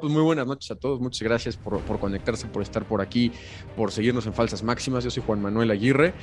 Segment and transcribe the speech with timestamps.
[0.00, 3.32] Pues muy buenas noches a todos, muchas gracias por, conectarse, por estar por aquí,
[3.76, 5.02] por seguirnos en Falsas Máximas.
[5.02, 6.14] Yo soy Juan Manuel Aguirre.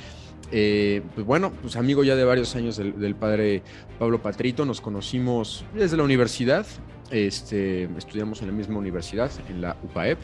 [0.50, 3.62] Eh, pues bueno, pues amigo ya de varios años del, padre
[3.98, 6.64] Pablo Patrito, nos conocimos desde la universidad,
[7.10, 10.20] este, estudiamos en la misma universidad, en la UPAEP.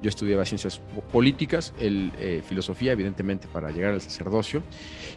[0.00, 0.80] Yo estudiaba ciencias
[1.12, 4.62] políticas, el, eh, filosofía, evidentemente, para llegar al sacerdocio.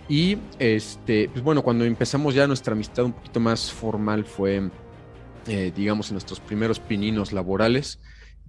[0.09, 4.69] Y este, pues bueno, cuando empezamos ya nuestra amistad un poquito más formal fue
[5.47, 7.99] eh, digamos, en nuestros primeros pininos laborales,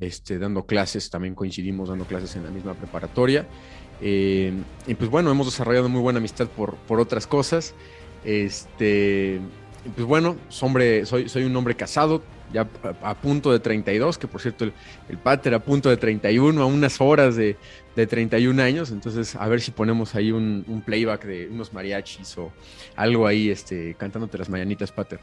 [0.01, 3.47] este, dando clases, también coincidimos dando clases en la misma preparatoria.
[4.01, 4.53] Eh,
[4.87, 7.75] y pues bueno, hemos desarrollado muy buena amistad por, por otras cosas.
[8.25, 9.41] Este,
[9.95, 12.23] pues bueno, soy, soy un hombre casado,
[12.53, 12.67] ya
[13.03, 14.73] a, punto de 32, que por cierto el,
[15.09, 17.57] el pater a punto de 31, a unas horas de,
[17.95, 22.39] de 31 años, entonces a ver si ponemos ahí un, un, playback de unos mariachis
[22.39, 22.53] o
[22.97, 25.21] algo ahí, este, cantándote las mañanitas, pater.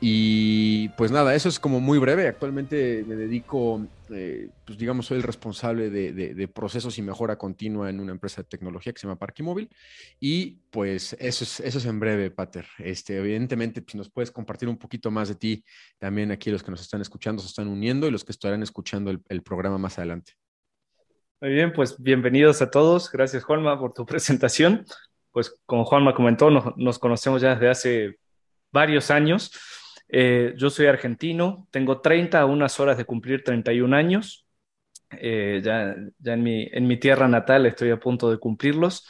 [0.00, 2.28] Y pues nada, eso es como muy breve.
[2.28, 8.00] Actualmente me dedico, eh, pues digamos, soy el responsable de, procesos y mejora continua en
[8.00, 9.70] una empresa de tecnología que se llama Parque Móvil.
[10.20, 12.66] Y pues eso es, eso es en breve, Pater.
[12.78, 15.64] Este, evidentemente, si nos puedes compartir un poquito más de ti,
[15.98, 19.10] también aquí los que nos están escuchando se están uniendo y los que estarán escuchando
[19.10, 20.32] el, programa más adelante.
[21.40, 23.10] Muy bien, pues bienvenidos a todos.
[23.10, 24.84] Gracias, Juanma, por tu presentación.
[25.32, 28.18] Pues como Juanma comentó, nos, nos conocemos ya desde hace
[28.72, 29.52] varios años.
[30.08, 34.46] Eh, yo soy argentino, tengo 30 a unas horas de cumplir 31 años.
[35.10, 39.06] Eh, ya ya en, mi, tierra natal estoy a punto de cumplirlos.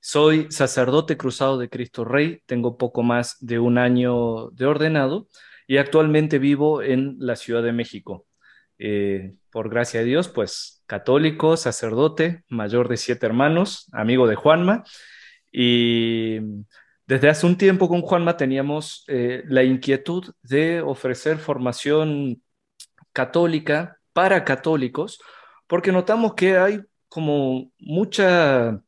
[0.00, 5.28] Soy sacerdote cruzado de Cristo Rey, tengo poco más de un año de ordenado
[5.66, 8.26] y actualmente vivo en la Ciudad de México.
[8.78, 14.84] Eh, por gracia de Dios, pues católico, sacerdote, mayor de siete hermanos, amigo de Juanma
[15.52, 16.38] y
[17.08, 22.42] desde hace un tiempo con Juanma teníamos eh, la inquietud de ofrecer formación
[23.14, 25.18] católica para católicos,
[25.66, 28.82] porque notamos que hay como mucha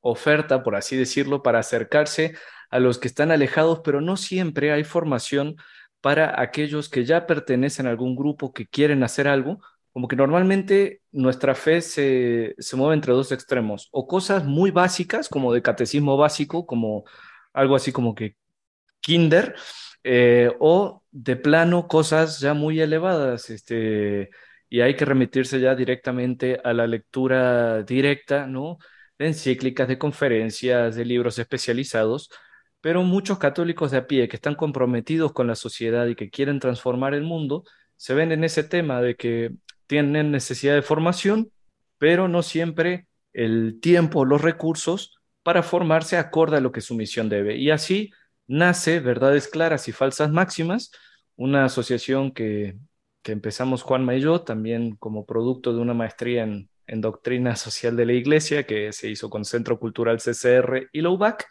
[0.00, 2.34] oferta, por así decirlo, para acercarse
[2.68, 5.54] a los que están alejados, pero no siempre hay formación
[6.00, 9.60] para aquellos que ya pertenecen a algún grupo que quieren hacer algo,
[9.92, 15.28] como que normalmente nuestra fe se, se mueve entre dos extremos, o cosas muy básicas,
[15.28, 17.04] como de catecismo básico, como
[17.52, 18.36] algo así como que
[19.00, 19.54] kinder,
[20.04, 24.30] eh, o de plano cosas ya muy elevadas, este,
[24.68, 28.78] y hay que remitirse ya directamente a la lectura directa, ¿no?
[29.18, 32.30] De encíclicas, de conferencias, de libros especializados,
[32.80, 36.58] pero muchos católicos de a pie que están comprometidos con la sociedad y que quieren
[36.60, 37.64] transformar el mundo,
[37.96, 39.52] se ven en ese tema de que
[39.86, 41.52] tienen necesidad de formación,
[41.98, 47.28] pero no siempre el tiempo, los recursos para formarse acorde a lo que su misión
[47.28, 47.56] debe.
[47.56, 48.12] Y así
[48.46, 50.92] nace Verdades Claras y Falsas Máximas,
[51.36, 52.76] una asociación que,
[53.24, 58.12] empezamos Juanma y yo, también como producto de una maestría en, Doctrina Social de la
[58.12, 61.48] Iglesia que se hizo con Centro Cultural CCR y LOUBAC.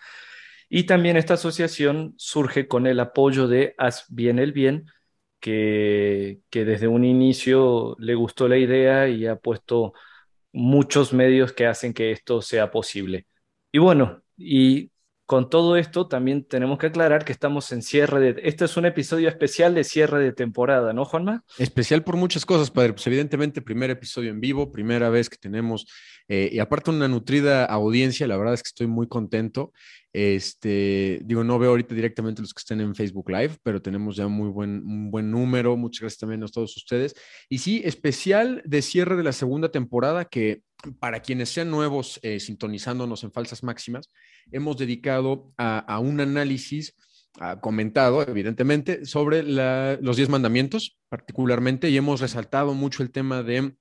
[0.69, 4.85] Y también esta asociación surge con el apoyo de Haz Bien el Bien,
[5.40, 9.94] que, que desde un inicio le gustó la idea y ha puesto
[10.53, 13.25] muchos medios que hacen que esto sea posible.
[13.72, 14.92] Y bueno, y
[15.32, 18.42] con todo esto también tenemos que aclarar que estamos en cierre de...
[18.44, 21.46] Este es un episodio especial de cierre de temporada, ¿no, Juanma?
[21.58, 22.92] Especial por muchas cosas, padre.
[22.92, 25.86] Pues evidentemente, primer episodio en vivo, primera vez que tenemos,
[26.28, 29.72] eh, y aparte una nutrida audiencia, la verdad es que estoy muy contento.
[30.12, 34.28] Este, digo, no veo ahorita directamente los que estén en Facebook Live, pero tenemos ya
[34.28, 35.78] muy buen, un buen número.
[35.78, 37.16] Muchas gracias también a todos ustedes.
[37.48, 40.62] Y sí, especial de cierre de la segunda temporada que
[41.00, 44.09] para quienes sean nuevos eh, sintonizándonos en falsas máximas,
[44.52, 46.96] hemos dedicado a, un análisis
[47.62, 53.74] comentado, evidentemente, sobre los diez mandamientos particularmente, y hemos resaltado mucho el tema de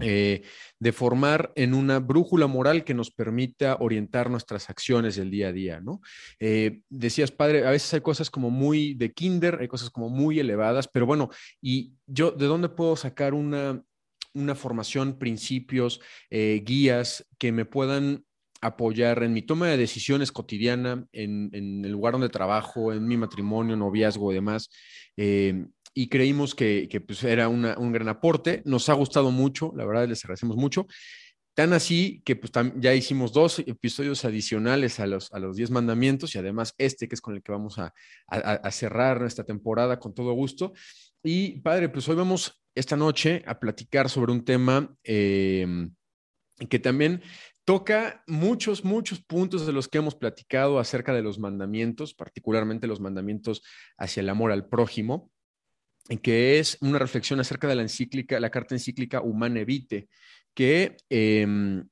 [0.00, 0.42] eh,
[0.80, 5.52] de formar en una brújula moral que nos permita orientar nuestras acciones del día a
[5.52, 6.00] día, ¿no?
[6.38, 10.38] Eh, decías, padre, a veces hay cosas como muy de kinder, hay cosas como muy
[10.38, 13.82] elevadas, pero bueno, y yo, ¿de dónde puedo sacar una,
[14.34, 18.24] una formación, principios, eh, guías que me puedan
[18.60, 23.76] apoyar en mi toma de decisiones cotidiana, en, el lugar donde trabajo, en mi matrimonio,
[23.76, 24.70] noviazgo y demás.
[25.16, 28.62] Eh, y creímos que, pues, era un gran aporte.
[28.64, 30.86] Nos ha gustado mucho, la verdad les agradecemos mucho.
[31.58, 36.32] Tan así que pues, ya hicimos dos episodios adicionales a los, a los diez mandamientos
[36.36, 37.92] y además este que es con el que vamos a,
[38.28, 40.72] a, cerrar esta temporada con todo gusto.
[41.20, 45.92] Y padre, pues hoy vamos esta noche a platicar sobre un tema em,
[46.68, 47.22] que también
[47.64, 53.00] toca muchos, muchos puntos de los que hemos platicado acerca de los mandamientos, particularmente los
[53.00, 53.62] mandamientos
[53.98, 55.30] hacia el amor al prójimo.
[56.22, 60.08] que es una reflexión acerca de la encíclica, la carta encíclica Humane Vitae,
[60.54, 61.86] que, em,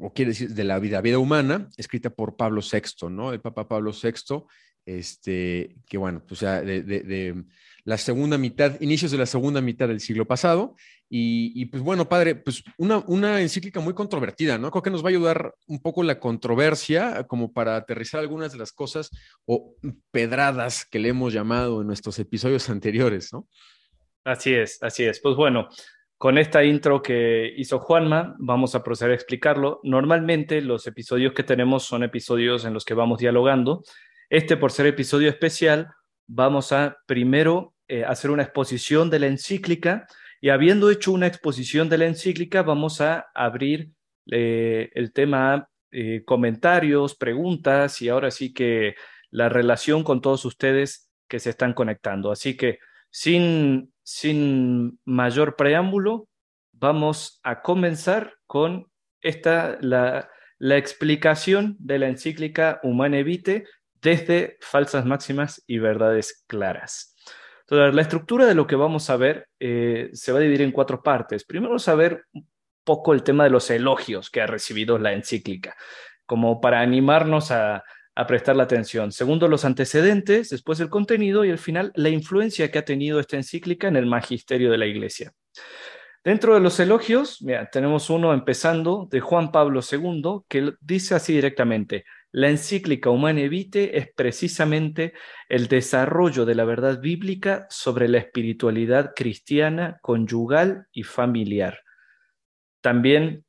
[0.00, 3.32] o quiere decir, de la vida, vida humana, escrita por Pablo VI, ¿no?
[3.32, 4.44] El Papa Pablo VI,
[4.86, 7.44] este, que bueno, pues ya de,
[7.84, 10.76] la segunda mitad, inicios de la segunda mitad del siglo pasado.
[11.16, 14.72] Y, pues bueno, padre, pues una, una, encíclica muy controvertida, ¿no?
[14.72, 18.58] Creo que nos va a ayudar un poco la controversia como para aterrizar algunas de
[18.58, 19.10] las cosas
[19.46, 19.76] o
[20.10, 23.46] pedradas que le hemos llamado en nuestros episodios anteriores, ¿no?
[24.24, 25.20] Así es, así es.
[25.20, 25.68] Pues bueno,
[26.16, 29.80] con esta intro que hizo Juanma, vamos a proceder a explicarlo.
[29.82, 33.82] Normalmente los episodios que tenemos son episodios en los que vamos dialogando.
[34.30, 35.94] Este, por ser episodio especial,
[36.26, 40.06] vamos a primero eh, hacer una exposición de la encíclica
[40.40, 43.90] y habiendo hecho una exposición de la encíclica, vamos a abrir
[44.30, 48.94] eh, el tema eh, comentarios, preguntas y ahora sí que
[49.30, 52.30] la relación con todos ustedes que se están conectando.
[52.30, 52.78] Así que
[53.10, 56.28] sin, sin mayor preámbulo,
[56.72, 60.28] vamos a comenzar con esta, la,
[60.58, 63.64] la explicación de la encíclica Humane Vitae
[64.04, 67.16] desde falsas máximas y verdades claras.
[67.70, 71.02] La estructura de lo que vamos a ver eh, se va a dividir en cuatro
[71.02, 71.44] partes.
[71.44, 72.46] Primero ver un
[72.84, 75.74] poco el tema de los elogios que ha recibido la encíclica,
[76.26, 77.82] como para animarnos a,
[78.28, 79.10] prestar la atención.
[79.10, 83.36] Segundo, los antecedentes, después el contenido y al final la influencia que ha tenido esta
[83.36, 85.32] encíclica en el magisterio de la Iglesia.
[86.22, 92.04] Dentro de los elogios, tenemos uno empezando de Juan Pablo II que dice así directamente,
[92.34, 95.12] la encíclica Humane Vitae es precisamente
[95.48, 101.78] el desarrollo de la verdad bíblica sobre la espiritualidad cristiana, conyugal y familiar.
[102.80, 103.44] También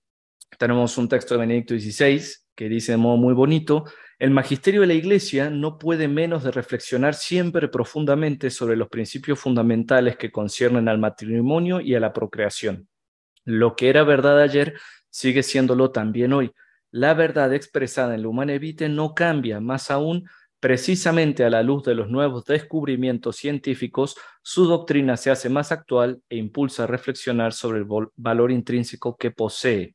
[0.59, 2.21] tenemos un texto de Benedicto XVI
[2.55, 3.85] que dice de modo muy bonito,
[4.19, 9.39] el magisterio de la Iglesia no puede menos de reflexionar siempre profundamente sobre los principios
[9.39, 12.87] fundamentales que conciernen al matrimonio y a la procreación.
[13.45, 14.75] Lo que era verdad ayer
[15.09, 16.51] sigue siéndolo también hoy
[16.91, 20.27] la verdad expresada en la Vitae no cambia, más aún,
[20.59, 26.21] precisamente a la luz de los nuevos descubrimientos científicos, su doctrina se hace más actual
[26.29, 27.85] e impulsa a reflexionar sobre el
[28.15, 29.93] valor intrínseco que posee.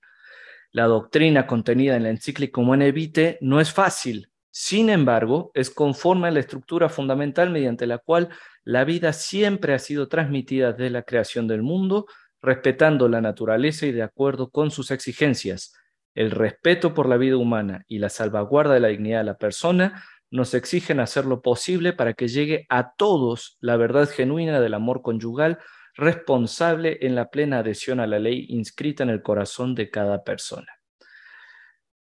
[0.73, 6.29] La doctrina contenida en la encíclica Humane Vitae no es fácil, sin embargo, es conforme
[6.29, 8.29] a la estructura fundamental mediante la cual
[8.63, 12.07] la vida siempre ha sido transmitida desde la creación del mundo,
[12.43, 15.73] respetando la naturaleza y de acuerdo con sus exigencias
[16.15, 20.05] el respeto por la vida humana y la salvaguarda de la dignidad de la persona
[20.31, 25.03] nos exigen hacer lo posible para que llegue a todos la verdad genuina del amor
[25.03, 25.59] conyugal
[25.95, 30.73] responsable en la plena adhesión a la ley inscrita en el corazón de cada persona.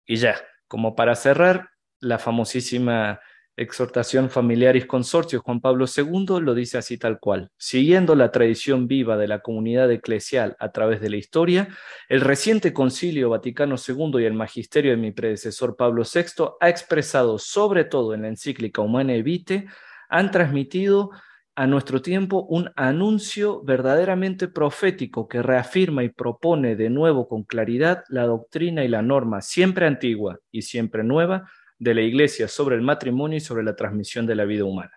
[0.06, 1.70] Y ya, como para cerrar,
[2.00, 3.20] la famosísima
[3.62, 7.52] exhortación Familiaris Consortios Juan Pablo II lo dice así tal cual.
[7.58, 11.68] Siguiendo la tradición viva de la comunidad eclesial a través de la historia,
[12.08, 17.38] el reciente Concilio Vaticano II y el magisterio de mi predecesor Pablo VI ha expresado,
[17.38, 19.68] sobre todo en la encíclica Humana Vitae,
[20.08, 21.12] han transmitido
[21.56, 28.06] a nuestro tiempo un anuncio verdaderamente profético que reafirma y propone de nuevo con claridad
[28.08, 32.82] la doctrina y la norma siempre antigua y siempre nueva de la Iglesia sobre el
[32.82, 34.92] matrimonio y sobre la transmisión de la vida humana.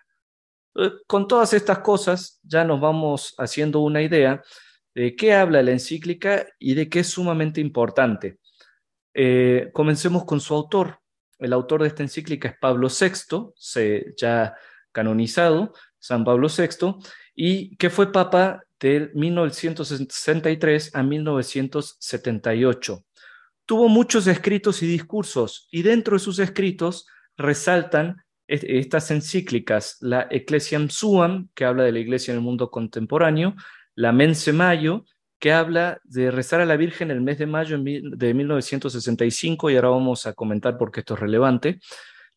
[1.07, 4.43] Con todas estas cosas ya nos vamos haciendo una idea
[4.93, 8.37] de qué habla la encíclica y de qué es sumamente importante.
[9.13, 10.99] Eh, comencemos con su autor.
[11.39, 14.55] El autor de esta encíclica es Pablo VI, ya
[14.91, 16.95] canonizado, San Pablo VI,
[17.35, 23.05] y que fue papa de 1963 a 1978
[23.65, 30.89] tuvo muchos escritos y discursos, y dentro de sus escritos resaltan estas encíclicas, la Ecclesiam
[30.89, 33.55] Suam, que habla de la iglesia en el mundo contemporáneo,
[33.95, 35.05] la Mense Mayo,
[35.39, 39.89] que habla de rezar a la Virgen el mes de mayo de 1965, y ahora
[39.89, 41.79] vamos a comentar por qué esto es relevante,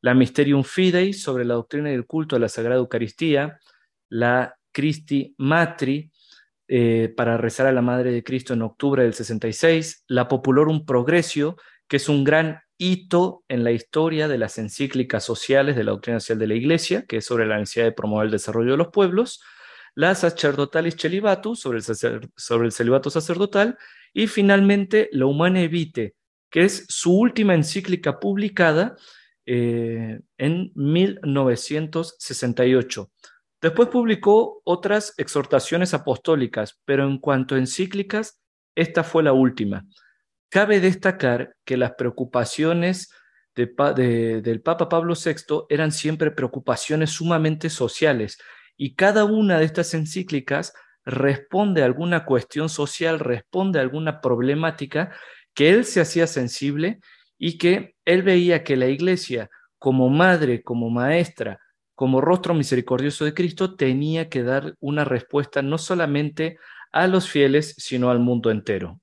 [0.00, 3.58] la Mysterium Fidei, sobre la doctrina y el culto a la Sagrada Eucaristía,
[4.08, 6.10] la Christi Matri,
[6.68, 11.56] eh, para rezar a la Madre de Cristo en octubre del 66, la Populorum Progressio,
[11.86, 16.20] que es un gran hito en la historia de las encíclicas sociales de la doctrina
[16.20, 18.88] social de la Iglesia, que es sobre la necesidad de promover el desarrollo de los
[18.88, 19.42] pueblos,
[19.94, 21.84] la Sacerdotalis Celibatus, sobre el,
[22.72, 23.78] celibato sacerdotal,
[24.12, 26.14] y finalmente la Humane Vitae,
[26.50, 28.96] que es su última encíclica publicada
[29.46, 33.10] eh, en 1968.
[33.66, 38.40] Después publicó otras exhortaciones apostólicas, pero en cuanto a encíclicas,
[38.76, 39.84] esta fue la última.
[40.48, 43.10] Cabe destacar que las preocupaciones
[43.56, 48.38] del Papa Pablo VI eran siempre preocupaciones sumamente sociales
[48.76, 50.72] Y cada una de estas encíclicas
[51.04, 55.10] responde a alguna cuestión social, responde a alguna problemática
[55.54, 57.00] que él se hacía sensible
[57.36, 61.58] y que él veía que la iglesia, como madre, como maestra,
[61.96, 66.58] como rostro misericordioso de Cristo, tenía que dar una respuesta no solamente
[66.92, 69.00] a los fieles, sino al mundo entero.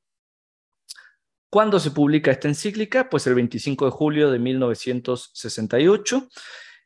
[1.49, 3.09] ¿Cuándo se publica esta encíclica?
[3.09, 6.29] Pues el 25 de julio de 1968,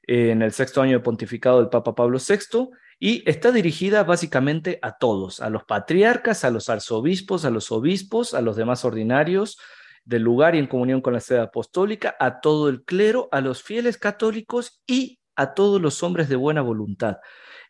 [0.04, 4.98] en el sexto año de pontificado del Papa Pablo VI, y está dirigida básicamente a
[4.98, 9.60] todos, a los patriarcas, a los arzobispos, a los obispos, a los demás ordinarios
[10.04, 13.62] del lugar y en comunión con la sede apostólica, a todo el clero, a los
[13.62, 17.18] fieles católicos y a todos los hombres de buena voluntad.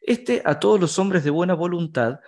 [0.02, 2.20] Este a todos los hombres de buena voluntad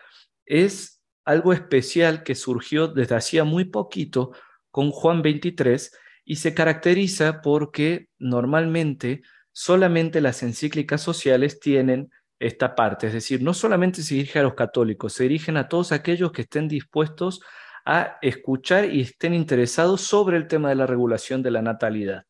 [0.46, 4.32] es algo especial que surgió desde hacía muy poquito
[4.70, 5.92] con Juan 23
[6.26, 13.54] y se caracteriza porque normalmente solamente las encíclicas sociales tienen esta parte, es decir, no
[13.54, 17.42] solamente se dirige a los católicos, se dirigen a todos aquellos que estén dispuestos
[17.86, 22.29] a escuchar y estén interesados sobre el tema de la regulación de la natalidad.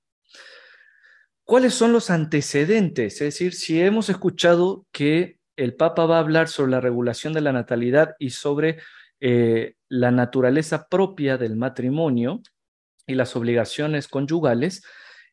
[1.50, 3.13] ¿Cuáles son los antecedentes?
[3.13, 7.41] Es decir, si hemos escuchado que el Papa va a hablar sobre la regulación de
[7.41, 8.77] la natalidad y sobre
[9.20, 12.44] eh, la naturaleza propia del matrimonio
[13.08, 14.84] y las obligaciones conyugales,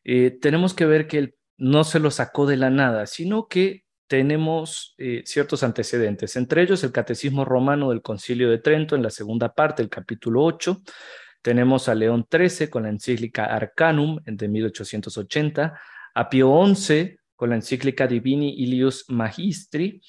[0.05, 3.83] eh, tenemos que ver que él no se lo sacó de la nada, sino que
[4.07, 9.11] tenemos eh, ciertos antecedentes, entre ellos el Catecismo Romano del Concilio de Trento en la
[9.11, 10.81] segunda parte, el capítulo 8.
[11.43, 15.79] Tenemos a León XIII con la encíclica Arcanum de 1880,
[16.17, 20.01] a Pío XI con la encíclica Divini Ilius Magistri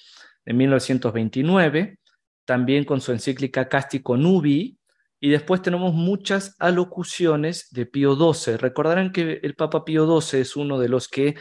[0.45, 1.99] de 1929,
[2.47, 4.79] también con su encíclica Castico Nubi,
[5.21, 8.57] y después tenemos muchas alocuciones de Pío XII.
[8.57, 11.35] Recordarán que el Papa Pío XII es uno de los que,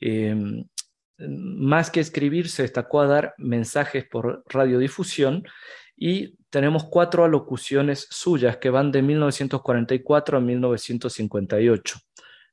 [0.00, 0.64] em,
[1.18, 5.44] más que escribir, se destacó a dar mensajes por radiodifusión
[5.96, 12.00] y tenemos cuatro alocuciones suyas que van de 1944 a 1958.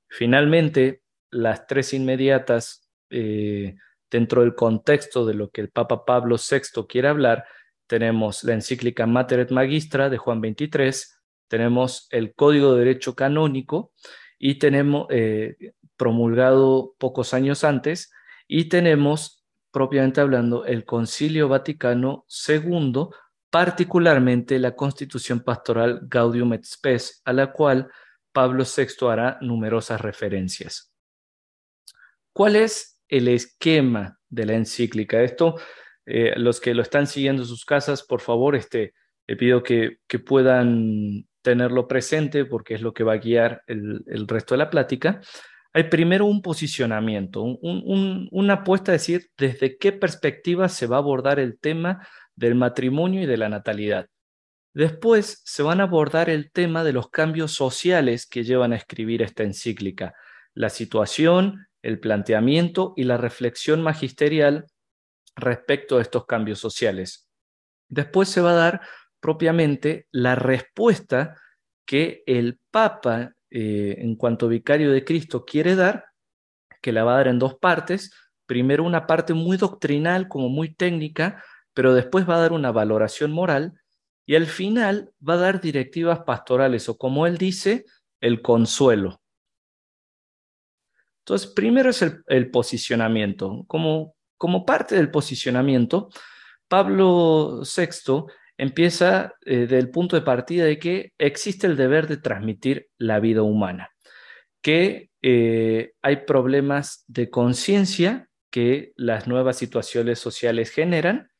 [0.07, 3.75] Finalmente, las tres inmediatas, eh,
[4.09, 7.45] dentro del contexto de lo que el Papa Pablo VI quiere hablar,
[7.87, 13.91] tenemos la encíclica Mater et Magistra de Juan 23, tenemos el Código de Derecho Canónico
[14.39, 18.11] y tenemos eh, promulgado pocos años antes
[18.47, 23.07] y tenemos propiamente hablando el Concilio Vaticano II,
[23.49, 27.89] particularmente la Constitución Pastoral Gaudium et Spes, a la cual
[28.31, 30.94] Pablo VI hará numerosas referencias.
[32.35, 35.23] ¿Cuál es el esquema de la encíclica?
[35.23, 35.55] Esto,
[36.05, 38.93] eh, los que lo están siguiendo en sus casas, por favor, este,
[39.25, 44.53] le pido que, puedan tenerlo presente porque es lo que va a guiar el, resto
[44.53, 45.21] de la plática.
[45.71, 51.39] Hay primero un posicionamiento, una apuesta a decir desde qué perspectiva se va a abordar
[51.39, 54.09] el tema del matrimonio y de la natalidad.
[54.73, 59.21] Después se van a abordar el tema de los cambios sociales que llevan a escribir
[59.21, 60.13] esta encíclica,
[60.53, 64.65] la situación, el planteamiento y la reflexión magisterial
[65.35, 67.29] respecto a estos cambios sociales.
[67.87, 68.81] Después se va a dar
[69.19, 71.35] propiamente la respuesta
[71.85, 76.05] que el Papa, eh, en cuanto vicario de Cristo, quiere dar,
[76.81, 78.11] que la va a dar en dos partes.
[78.47, 81.43] Primero una parte muy doctrinal, como muy técnica,
[81.75, 83.73] pero después va a dar una valoración moral
[84.25, 87.85] y al final va a dar directivas pastorales o como él dice,
[88.21, 89.21] el consuelo.
[91.25, 93.63] Entonces, primero es el, posicionamiento.
[93.65, 96.09] Como, como parte del posicionamiento,
[96.67, 98.25] Pablo VI
[98.59, 103.41] empieza eh, del punto de partida de que existe el deber de transmitir la vida
[103.41, 103.89] humana,
[104.61, 111.31] que eh, hay problemas de conciencia que las nuevas situaciones sociales generan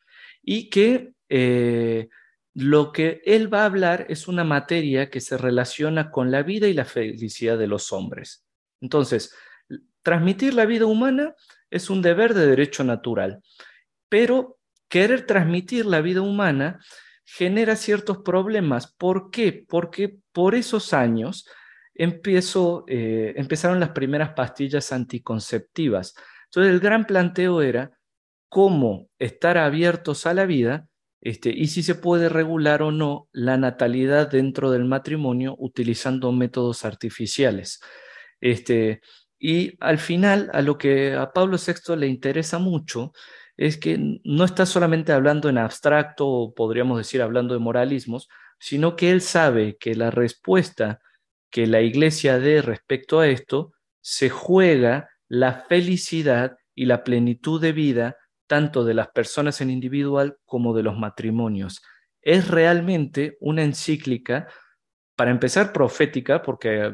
[0.42, 2.10] y que eh,
[2.56, 6.68] lo que él va a hablar es una materia que se relaciona con la vida
[6.68, 8.44] y la felicidad de los hombres.
[8.82, 9.32] Entonces,
[10.02, 11.34] Transmitir la vida humana
[11.70, 13.42] es un deber de derecho natural,
[14.10, 16.80] pero querer transmitir la vida humana
[17.26, 18.94] genera ciertos problemas.
[18.94, 19.66] ¿Por qué?
[19.68, 21.48] Porque por esos años
[21.96, 26.16] eh, empezaron las primeras pastillas anticonceptivas.
[26.46, 27.98] Entonces el gran planteo era
[28.48, 30.88] cómo estar abiertos a la vida
[31.26, 36.86] este, y si se puede regular o no la natalidad dentro del matrimonio utilizando métodos
[36.86, 37.82] artificiales.
[38.40, 39.02] Este,
[39.40, 43.12] y al final, a lo que a Pablo VI le interesa mucho
[43.58, 48.28] es que no está solamente hablando en abstracto, o podríamos decir hablando de moralismos,
[48.60, 51.00] sino que él sabe que la respuesta
[51.56, 57.72] que la iglesia dé respecto a esto se juega la felicidad y la plenitud de
[57.72, 61.82] vida tanto de las personas en individual como de los matrimonios.
[62.22, 64.50] Es realmente una encíclica,
[65.16, 66.94] para empezar, profética, porque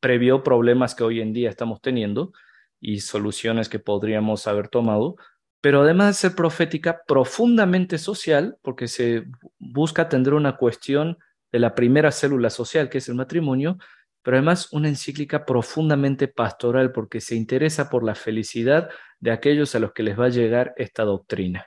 [0.00, 2.32] previó problemas que hoy en día estamos teniendo
[2.80, 5.16] y soluciones que podríamos haber tomado,
[5.60, 9.24] pero además de ser profética, profundamente social, porque se
[9.58, 11.18] busca atender una cuestión
[11.50, 13.78] de la primera célula social, que es el matrimonio,
[14.22, 19.78] pero además una encíclica profundamente pastoral, porque se interesa por la felicidad de aquellos a
[19.78, 21.66] los que les va a llegar esta doctrina.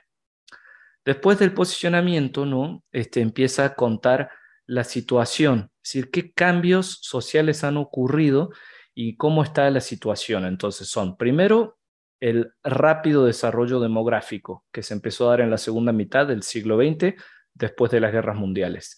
[1.04, 2.84] Después del posicionamiento, ¿no?
[2.92, 4.30] Este, empieza a contar
[4.66, 8.50] la situación, es decir, qué cambios sociales han ocurrido
[8.94, 10.44] y cómo está la situación.
[10.44, 11.78] Entonces son, primero,
[12.20, 16.76] el rápido desarrollo demográfico que se empezó a dar en la segunda mitad del siglo
[16.76, 17.14] XX,
[17.54, 18.96] después de las guerras mundiales.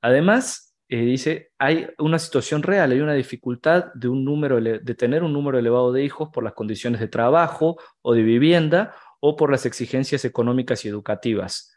[0.00, 5.22] Además, eh, dice, hay una situación real, hay una dificultad de, un número, de tener
[5.22, 9.50] un número elevado de hijos por las condiciones de trabajo o de vivienda o por
[9.50, 11.71] las exigencias económicas y educativas.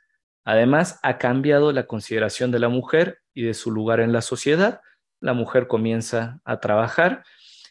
[0.45, 4.79] Además, ha cambiado la consideración de la mujer y de su lugar en la sociedad.
[5.19, 7.23] La mujer comienza a trabajar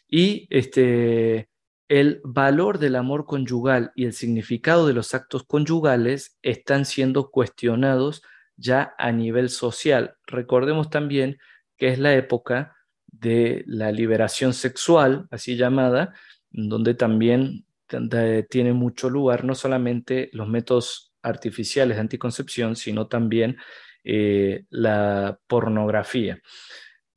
[0.07, 1.49] y este,
[1.87, 8.21] el valor del amor conyugal y el significado de los actos conyugales están siendo cuestionados
[8.57, 10.15] ya a nivel social.
[10.27, 11.37] Recordemos también
[11.77, 12.75] que es la época
[13.07, 16.13] de la liberación sexual, así llamada,
[16.49, 17.65] donde también
[18.49, 23.57] tiene mucho lugar no solamente los métodos artificiales de anticoncepción, sino también
[24.03, 26.39] eh, la pornografía.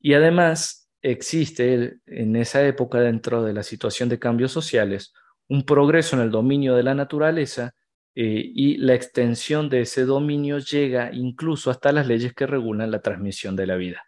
[0.01, 5.13] Y además existe en esa época, dentro de la situación de cambios sociales,
[5.49, 7.75] un progreso en el dominio de la naturaleza
[8.15, 13.01] eh, y la extensión de ese dominio llega incluso hasta las leyes que regulan la
[13.01, 14.03] transmisión de la vida.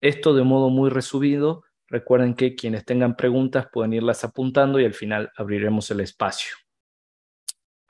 [0.00, 4.94] Esto de modo muy resumido, recuerden que quienes tengan preguntas pueden irlas apuntando y al
[4.94, 6.56] final abriremos el espacio.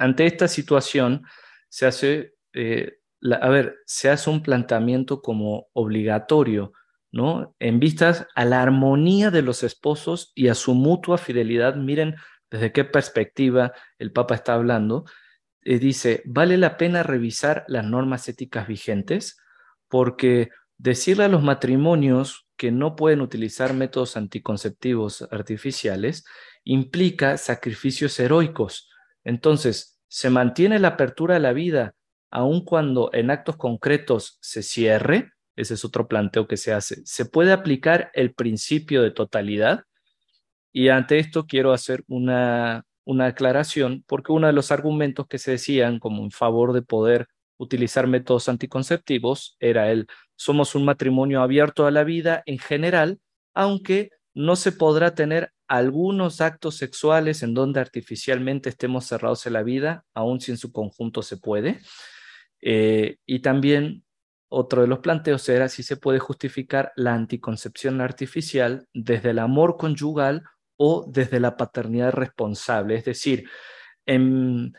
[0.03, 1.25] Ante esta situación
[1.69, 2.99] se hace, eh,
[3.41, 6.73] a ver, se hace un planteamiento como obligatorio,
[7.13, 7.55] ¿no?
[7.61, 12.17] En vistas a la armonía de los esposos y a su mutua fidelidad, miren
[12.51, 15.05] desde qué perspectiva el Papa está hablando,
[15.61, 19.39] eh, dice, vale la pena revisar las normas éticas vigentes
[19.89, 26.25] porque decirle a los matrimonios que no pueden utilizar métodos anticonceptivos artificiales
[26.65, 28.89] implica sacrificios heroicos.
[29.25, 31.95] Entonces, se mantiene la apertura a la vida
[32.31, 37.03] aun cuando en actos concretos se cierre, ese es otro planteo que se hace.
[37.07, 39.85] Se puede aplicar el principio de totalidad
[40.71, 45.53] y ante esto quiero hacer una una aclaración, porque uno de los argumentos que se
[45.53, 51.87] decían como en favor de poder utilizar métodos anticonceptivos era el somos un matrimonio abierto
[51.87, 53.19] a la vida en general,
[53.55, 59.63] aunque no se podrá tener algunos actos sexuales en donde artificialmente estemos cerrados en la
[59.63, 61.81] vida, aun si en su conjunto se puede.
[62.61, 64.05] Eh, y también
[64.49, 69.77] otro de los planteos era si se puede justificar la anticoncepción artificial desde el amor
[69.77, 70.45] conyugal
[70.77, 73.49] o desde la paternidad responsable, es decir,
[74.05, 74.75] en,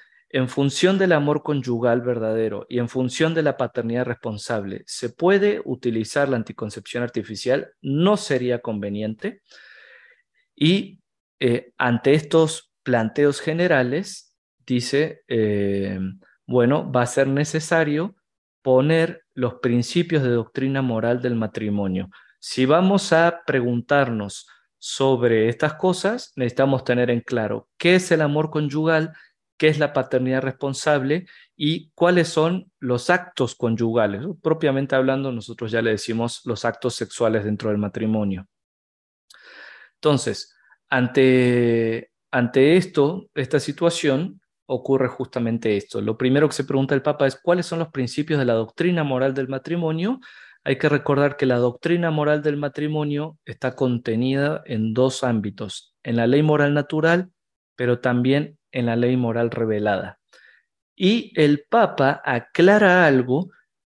[0.50, 6.28] función del amor conyugal verdadero y en función de la paternidad responsable, ¿se puede utilizar
[6.28, 7.72] la anticoncepción artificial?
[7.82, 9.41] No sería conveniente.
[10.56, 11.00] Y
[11.39, 16.00] eh, ante estos planteos generales, dice, eh,
[16.48, 18.15] bueno, va a ser necesario
[18.63, 22.10] poner los principios de doctrina moral del matrimonio.
[22.39, 24.48] Si vamos a preguntarnos
[24.80, 29.13] sobre estas cosas, necesitamos tener en claro qué es el amor conyugal,
[29.58, 34.22] qué es la paternidad responsable y cuáles son los actos conyugales.
[34.42, 38.48] Propiamente hablando, nosotros ya le decimos los actos sexuales dentro del matrimonio.
[39.96, 40.56] Entonces,
[40.89, 46.02] ante, ante esto, esta situación, ocurre justamente esto.
[46.02, 49.04] Lo primero que se pregunta el Papa es cuáles son los principios de la doctrina
[49.04, 50.20] moral del matrimonio
[50.66, 56.16] hay que recordar que la doctrina moral del matrimonio está contenida en dos ámbitos, en
[56.16, 57.32] la ley moral natural,
[57.76, 60.19] pero también en la ley moral revelada.
[60.95, 63.51] Y el Papa aclara algo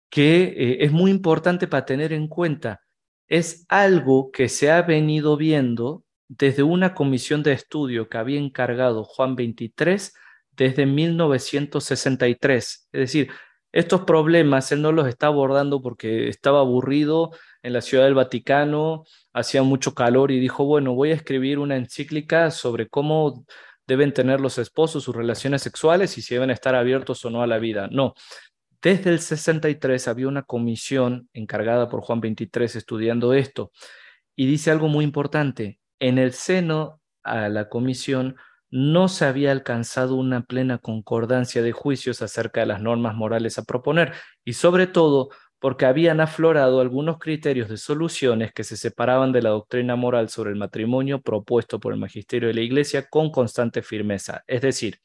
[0.09, 2.81] que eh, es muy importante para tener en cuenta.
[3.27, 9.03] Es algo que se ha venido viendo desde una comisión de estudio que había encargado
[9.03, 10.13] Juan 23
[10.51, 12.89] desde 1963.
[12.91, 13.31] Es decir,
[13.71, 17.31] estos problemas él no los está abordando porque estaba aburrido
[17.63, 21.77] en la ciudad del Vaticano, hacía mucho calor y dijo, bueno, voy a escribir una
[21.77, 23.45] encíclica sobre cómo
[23.91, 27.47] deben tener los esposos sus relaciones sexuales y si deben estar abiertos o no a
[27.47, 27.89] la vida.
[27.91, 28.13] No,
[28.81, 33.73] desde el 63 había una comisión encargada por Juan 23 estudiando esto
[34.33, 35.81] y dice algo muy importante.
[35.99, 38.37] En el seno a la comisión
[38.69, 43.63] no se había alcanzado una plena concordancia de juicios acerca de las normas morales a
[43.63, 44.13] proponer
[44.45, 49.51] y sobre todo porque habían aflorado algunos criterios de soluciones que se separaban de la
[49.51, 54.43] doctrina moral sobre el matrimonio propuesto por el magisterio de la Iglesia con constante firmeza.
[54.47, 54.99] Es decir,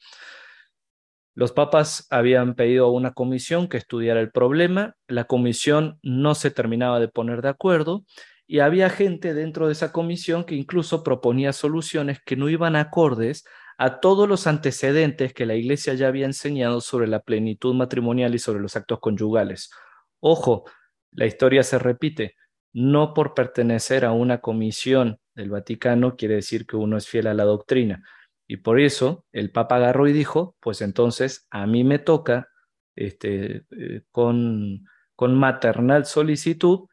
[1.35, 6.49] los papas habían pedido a una comisión que estudiara el problema, la comisión no se
[6.49, 8.03] terminaba de poner de acuerdo
[8.47, 13.45] y había gente dentro de esa comisión que incluso proponía soluciones que no iban acordes
[13.77, 18.39] a todos los antecedentes que la Iglesia ya había enseñado sobre la plenitud matrimonial y
[18.39, 19.69] sobre los actos conyugales.
[20.19, 20.65] Ojo,
[21.11, 22.35] la historia se repite.
[22.73, 27.33] No por pertenecer a una comisión del Vaticano quiere decir que uno es fiel a
[27.33, 28.03] la doctrina.
[28.47, 32.47] Y por eso el Papa agarró y dijo, pues entonces a mí me toca,
[32.95, 36.87] este, eh, con, con maternal solicitud,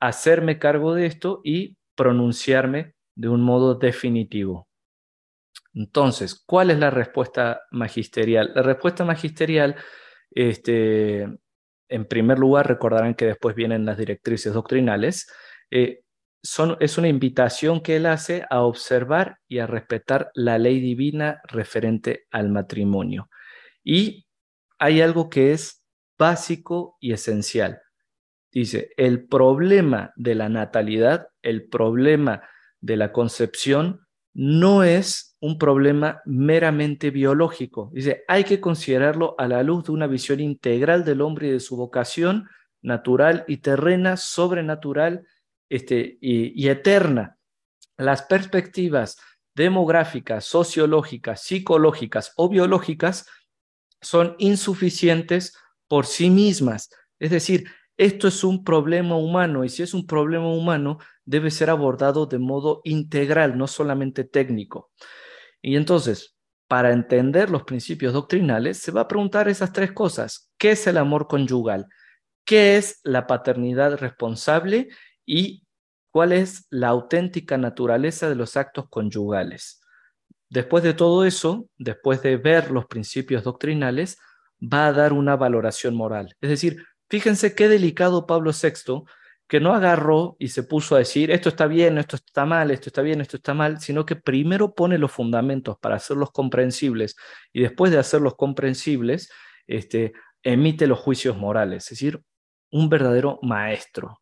[0.00, 4.68] hacerme cargo de esto y pronunciarme de un modo definitivo.
[5.74, 8.52] Entonces, ¿cuál es la respuesta magisterial?
[8.54, 9.76] La respuesta magisterial,
[10.30, 11.28] este,
[11.90, 15.30] en primer lugar, recordarán que después vienen las directrices doctrinales,
[15.70, 16.00] eh,
[16.80, 22.26] es una invitación que él hace a observar y a respetar la ley divina referente
[22.30, 23.28] al matrimonio.
[23.84, 24.26] Y
[24.78, 25.84] hay algo que es
[26.18, 27.82] básico y esencial.
[28.52, 32.42] Dice, el problema de la natalidad, el problema
[32.80, 37.90] de la concepción, no es un problema meramente biológico.
[37.92, 41.60] Dice, hay que considerarlo a la luz de una visión integral del hombre y de
[41.60, 42.48] su vocación
[42.82, 45.26] natural y terrena, sobrenatural
[45.68, 47.38] este, y, y eterna.
[47.96, 49.18] Las perspectivas
[49.54, 53.26] demográficas, sociológicas, psicológicas o biológicas
[54.00, 55.56] son insuficientes
[55.88, 56.90] por sí mismas.
[57.18, 57.68] Es decir,
[58.00, 62.38] esto es un problema humano y si es un problema humano, debe ser abordado de
[62.38, 64.90] modo integral, no solamente técnico.
[65.60, 66.34] Y entonces,
[66.66, 70.50] para entender los principios doctrinales, se va a preguntar esas tres cosas.
[70.56, 71.88] ¿Qué es el amor conyugal?
[72.46, 74.88] ¿Qué es la paternidad responsable?
[75.26, 75.66] ¿Y
[76.10, 79.82] cuál es la auténtica naturaleza de los actos conyugales?
[80.48, 84.16] Después de todo eso, después de ver los principios doctrinales,
[84.60, 86.34] va a dar una valoración moral.
[86.40, 89.02] Es decir, Fíjense qué delicado Pablo VI,
[89.48, 92.88] que no agarró y se puso a decir, esto está bien, esto está mal, esto
[92.88, 97.16] está bien, esto está mal, sino que primero pone los fundamentos para hacerlos comprensibles
[97.52, 99.28] y después de hacerlos comprensibles,
[99.66, 100.12] este,
[100.44, 102.22] emite los juicios morales, es decir,
[102.70, 104.20] un verdadero maestro.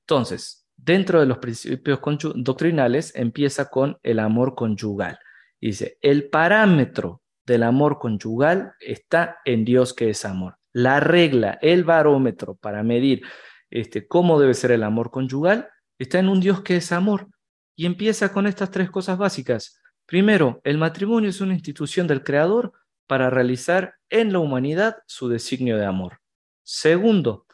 [0.00, 2.00] Entonces, dentro de los principios
[2.36, 5.18] doctrinales empieza con el amor conyugal.
[5.60, 11.84] Dice, el parámetro del amor conyugal está en Dios que es amor la regla, el
[11.84, 13.22] barómetro para medir
[13.70, 17.28] este, cómo debe ser el amor conyugal, está en un Dios que es amor.
[17.76, 19.80] Y empieza con estas tres cosas básicas.
[20.04, 22.72] Primero, el matrimonio es una institución del Creador
[23.06, 26.20] para realizar en la humanidad su designio de amor.
[26.62, 27.46] Segundo,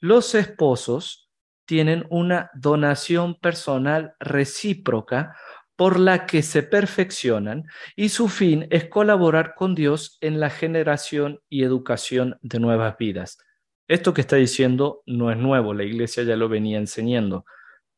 [0.00, 1.30] los esposos
[1.64, 5.36] tienen una donación personal recíproca
[5.78, 7.62] por la que se perfeccionan
[7.94, 13.38] y su fin es colaborar con Dios en la generación y educación de nuevas vidas.
[13.86, 17.44] Esto que está diciendo no es nuevo, la iglesia ya lo venía enseñando,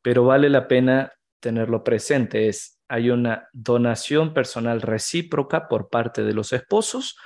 [0.03, 2.49] pero vale la pena tenerlo presente.
[2.49, 7.17] Es, hay una donación personal recíproca por parte de los esposos.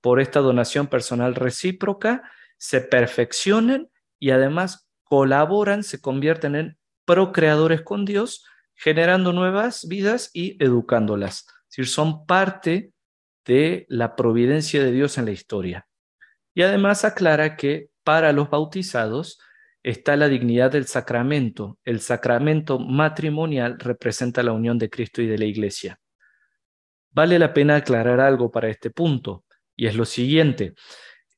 [0.00, 2.22] Por esta donación personal recíproca
[2.56, 8.42] se perfeccionan y además colaboran, se convierten en procreadores con Dios
[8.78, 11.46] generando nuevas vidas y educándolas.
[11.64, 12.92] Es decir, son parte
[13.44, 15.88] de la providencia de Dios en la historia.
[16.54, 19.40] Y además aclara que para los bautizados
[19.82, 21.78] está la dignidad del sacramento.
[21.84, 25.98] El sacramento matrimonial representa la unión de Cristo y de la Iglesia.
[27.10, 30.74] Vale la pena aclarar algo para este punto, y es lo siguiente.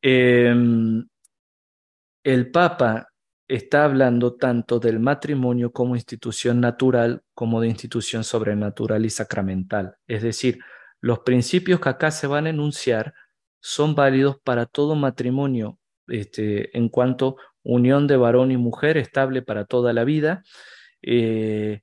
[0.03, 1.07] Em,
[2.22, 3.10] el Papa
[3.51, 9.97] está hablando tanto del matrimonio como institución natural como de institución sobrenatural y sacramental.
[10.07, 10.61] Es decir,
[11.01, 13.13] los principios que acá se van a enunciar
[13.61, 19.65] son válidos para todo matrimonio este, en cuanto unión de varón y mujer estable para
[19.65, 20.45] toda la vida,
[21.03, 21.81] eh,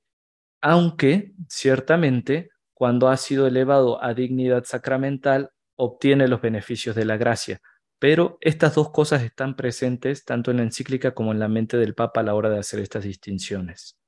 [0.62, 7.60] aunque ciertamente cuando ha sido elevado a dignidad sacramental obtiene los beneficios de la gracia.
[7.98, 11.94] Pero estas dos cosas están presentes tanto en la encíclica como en la mente del
[11.94, 13.98] Papa a la hora de hacer estas distinciones.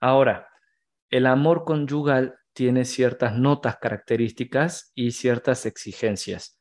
[0.00, 0.48] Ahora,
[1.10, 6.58] el amor conyugal tiene ciertas notas características y ciertas exigencias.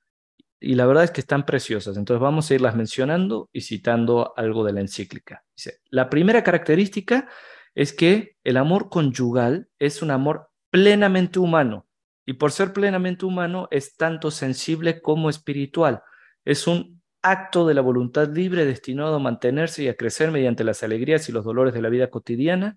[0.59, 1.97] Y la verdad es que están preciosas.
[1.97, 5.43] Entonces vamos a irlas mencionando y citando algo de la encíclica.
[5.89, 7.29] La primera característica
[7.75, 11.87] es que el amor conyugal es un amor plenamente humano.
[12.27, 16.01] y por ser plenamente humano es tanto sensible como espiritual.
[16.45, 20.83] Es un acto de la voluntad libre destinado a mantenerse y a crecer mediante las
[20.83, 22.75] alegrías y los dolores de la vida cotidiana,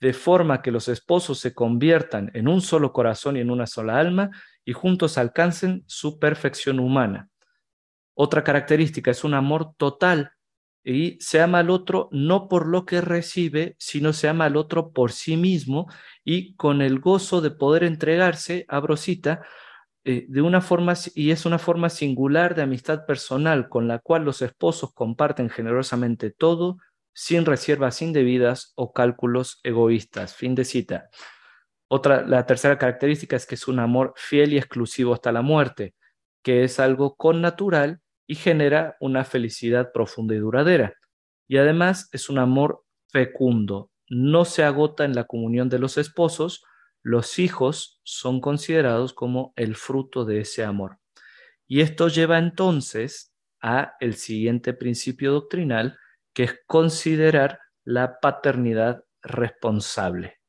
[0.00, 3.98] de forma que los esposos se conviertan en un solo corazón y en una sola
[3.98, 4.30] alma
[4.64, 7.30] y juntos alcancen su perfección humana.
[8.14, 10.32] Otra característica es un amor total
[10.82, 14.92] y se ama al otro no por lo que recibe, sino se ama al otro
[14.92, 15.86] por sí mismo
[16.24, 19.42] y con el gozo de poder entregarse, a Brosita
[20.04, 24.24] eh, de una forma, y es una forma singular de amistad personal con la cual
[24.24, 26.78] los esposos comparten generosamente todo,
[27.14, 30.34] sin reservas indebidas o cálculos egoístas.
[30.34, 31.08] Fin de cita.
[31.88, 35.94] Otra, la tercera característica es que es un amor fiel y exclusivo hasta la muerte,
[36.42, 40.94] que es algo connatural y genera una felicidad profunda y duradera.
[41.46, 46.64] Y además es un amor fecundo, no se agota en la comunión de los esposos,
[47.04, 50.98] los hijos son considerados como el fruto de ese amor.
[51.66, 55.98] Y esto lleva entonces a el siguiente principio doctrinal,
[56.32, 60.40] que es considerar la paternidad responsable.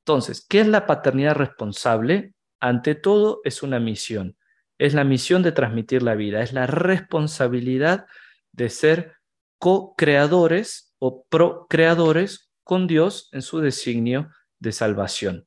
[0.00, 2.34] Entonces, ¿qué es la paternidad responsable?
[2.58, 4.36] Ante todo, es una misión.
[4.78, 8.06] Es la misión de transmitir la vida, es la responsabilidad
[8.50, 9.14] de ser
[9.58, 14.28] co-creadores o procreadores con Dios en su designio
[14.58, 15.46] de salvación.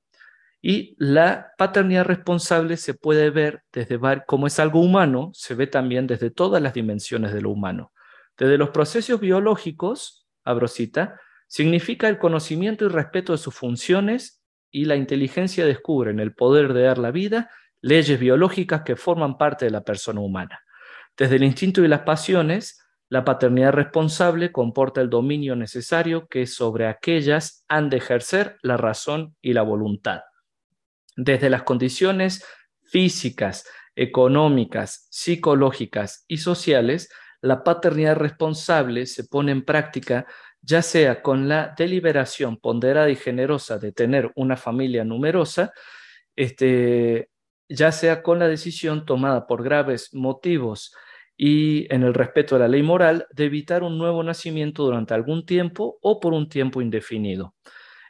[0.61, 6.05] Y la paternidad responsable se puede ver desde, como es algo humano, se ve también
[6.05, 7.93] desde todas las dimensiones de lo humano.
[8.37, 14.95] Desde los procesos biológicos, abrosita, significa el conocimiento y respeto de sus funciones y la
[14.95, 17.49] inteligencia descubre en el poder de dar la vida
[17.81, 20.59] leyes biológicas que forman parte de la persona humana.
[21.17, 26.87] Desde el instinto y las pasiones, la paternidad responsable comporta el dominio necesario que sobre
[26.87, 30.21] aquellas han de ejercer la razón y la voluntad.
[31.15, 32.45] Desde las condiciones
[32.83, 37.09] físicas, económicas, psicológicas y sociales,
[37.41, 40.27] la paternidad responsable se pone en práctica
[40.61, 45.71] ya sea con la deliberación ponderada y generosa de tener una familia numerosa,
[46.35, 47.29] este,
[47.69, 50.93] ya sea con la decisión tomada por graves motivos
[51.41, 55.45] y en el respeto a la ley moral de evitar un nuevo nacimiento durante algún
[55.45, 57.55] tiempo o por un tiempo indefinido.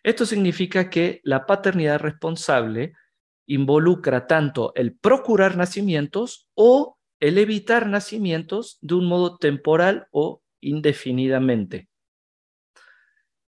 [0.01, 2.93] Esto significa que la paternidad responsable
[3.45, 11.87] involucra tanto el procurar nacimientos o el evitar nacimientos de un modo temporal o indefinidamente.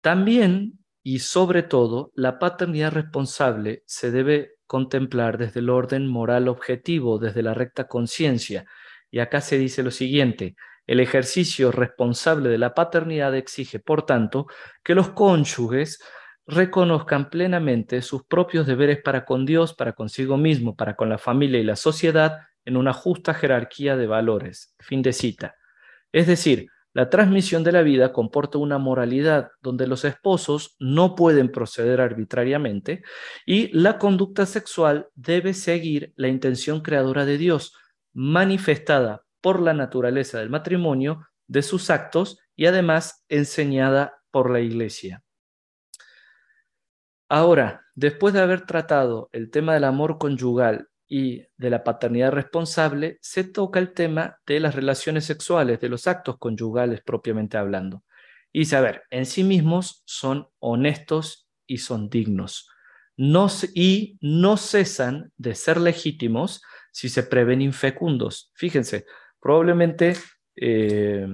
[0.00, 7.20] También y sobre todo, la paternidad responsable se debe contemplar desde el orden moral objetivo,
[7.20, 8.66] desde la recta conciencia.
[9.10, 14.46] Y acá se dice lo siguiente, el ejercicio responsable de la paternidad exige, por tanto,
[14.82, 16.02] que los cónyuges
[16.46, 21.60] reconozcan plenamente sus propios deberes para con Dios, para consigo mismo, para con la familia
[21.60, 24.74] y la sociedad en una justa jerarquía de valores.
[24.80, 25.54] Fin de cita.
[26.12, 31.52] Es decir, la transmisión de la vida comporta una moralidad donde los esposos no pueden
[31.52, 33.02] proceder arbitrariamente
[33.46, 37.74] y la conducta sexual debe seguir la intención creadora de Dios,
[38.12, 45.22] manifestada por la naturaleza del matrimonio, de sus actos y además enseñada por la Iglesia.
[47.28, 53.18] Ahora, después de haber tratado el tema del amor conyugal y de la paternidad responsable,
[53.20, 58.04] se toca el tema de las relaciones sexuales, de los actos conyugales propiamente hablando.
[58.52, 62.68] Y saber, en sí mismos son honestos y son dignos.
[63.22, 68.50] No, y no cesan de ser legítimos si se prevén infecundos.
[68.54, 69.04] Fíjense,
[69.38, 70.16] probablemente
[70.56, 71.26] eh,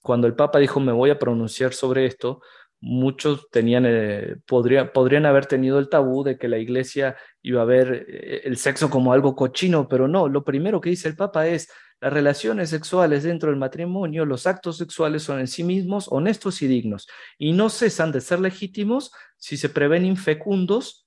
[0.00, 2.40] cuando el Papa dijo me voy a pronunciar sobre esto,
[2.80, 8.06] muchos tenían, eh, podrían haber tenido el tabú de que la iglesia iba a ver
[8.08, 11.70] eh, el sexo como algo cochino, pero no, lo primero que dice el Papa es
[12.00, 16.68] las relaciones sexuales dentro del matrimonio, los actos sexuales son en sí mismos honestos y
[16.68, 21.04] dignos y no cesan de ser legítimos si se prevén infecundos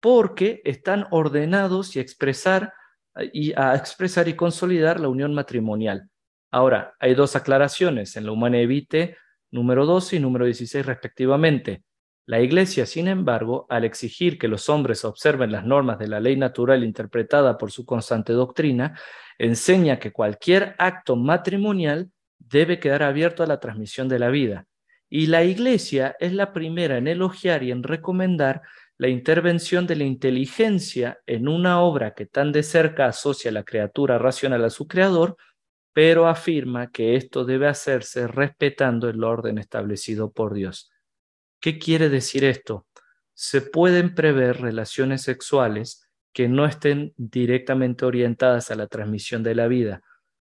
[0.00, 6.08] porque están ordenados y a expresar y consolidar la unión matrimonial.
[6.50, 9.16] Ahora, hay dos aclaraciones en la Humana Evite
[9.50, 11.82] número 12 y número 16 respectivamente.
[12.26, 16.36] La Iglesia, sin embargo, al exigir que los hombres observen las normas de la ley
[16.36, 18.98] natural interpretada por su constante doctrina,
[19.38, 24.66] enseña que cualquier acto matrimonial debe quedar abierto a la transmisión de la vida.
[25.08, 28.60] Y la Iglesia es la primera en elogiar y en recomendar
[28.98, 34.18] la intervención de la inteligencia en una obra que tan de cerca asocia la criatura
[34.18, 35.36] racional a su creador,
[35.92, 40.90] pero afirma que esto debe hacerse respetando el orden establecido por Dios.
[41.60, 42.86] ¿Qué quiere decir esto?
[43.34, 49.68] Se pueden prever relaciones sexuales que no estén directamente orientadas a la transmisión de la
[49.68, 50.02] vida.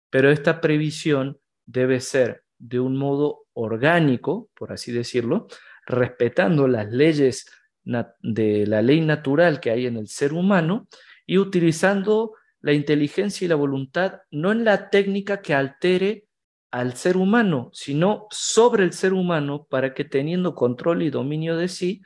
[0.09, 5.47] Pero esta previsión debe ser de un modo orgánico, por así decirlo,
[5.85, 7.45] respetando las leyes
[7.85, 10.87] de la ley natural que hay en el ser humano
[11.25, 16.27] y utilizando la inteligencia y la voluntad no en la técnica que altere
[16.71, 21.67] al ser humano, sino sobre el ser humano para que teniendo control y dominio de
[21.67, 22.01] sí,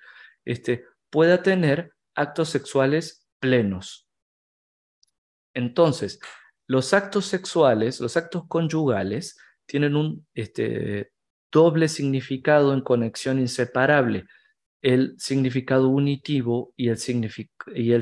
[0.45, 4.07] este, pueda tener actos sexuales plenos.
[5.53, 6.19] Entonces,
[6.67, 11.11] los actos sexuales, los actos conyugales, tienen un este,
[11.51, 14.25] doble significado en conexión inseparable,
[14.81, 16.97] el significado unitivo y el,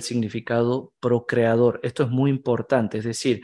[0.01, 1.79] significado procreador.
[1.83, 3.41] Esto es muy importante, es decir,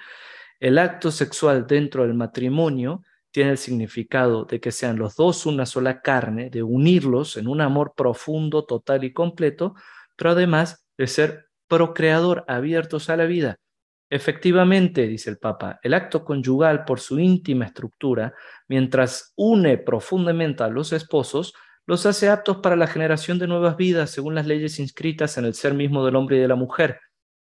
[0.60, 5.66] el acto sexual dentro del matrimonio tiene el significado de que sean los dos una
[5.66, 9.74] sola carne, de unirlos en un amor profundo, total y completo,
[10.16, 13.58] pero además de ser procreador, abiertos a la vida.
[14.10, 18.36] Efectivamente, dice el Papa, el acto conyugal por su íntima estructura,
[18.68, 24.12] mientras une profundamente a los esposos, los hace aptos para la generación de nuevas vidas
[24.12, 27.00] según las leyes inscritas en el ser mismo del hombre y de la mujer,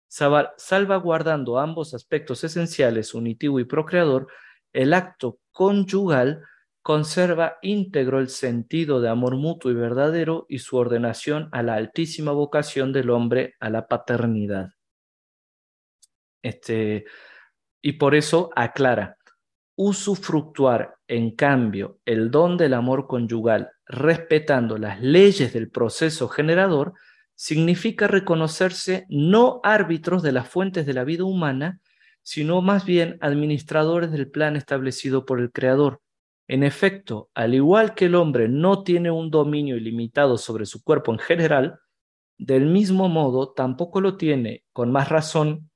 [0.08, 4.28] salvaguardando ambos aspectos esenciales, unitivo y procreador,
[4.72, 6.42] el acto conyugal
[6.82, 12.32] conserva íntegro el sentido de amor mutuo y verdadero y su ordenación a la altísima
[12.32, 14.70] vocación del hombre a la paternidad.
[16.42, 17.04] Este,
[17.82, 19.18] y por eso aclara,
[19.76, 26.94] usufructuar, en cambio, el don del amor conyugal, respetando las leyes del proceso generador,
[27.34, 31.80] significa reconocerse no árbitros de las fuentes de la vida humana,
[32.22, 36.00] sino más bien administradores del plan establecido por el Creador.
[36.46, 41.12] En efecto, al igual que el hombre no tiene un dominio ilimitado sobre su cuerpo
[41.12, 41.80] en general,
[42.38, 45.70] del mismo modo tampoco lo tiene, con más razón,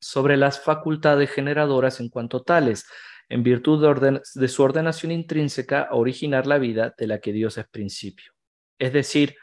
[0.00, 2.86] sobre las facultades generadoras en cuanto tales,
[3.28, 4.00] en virtud
[4.34, 8.32] de, su ordenación intrínseca a originar la vida de la que Dios es principio.
[8.78, 9.36] Es decir,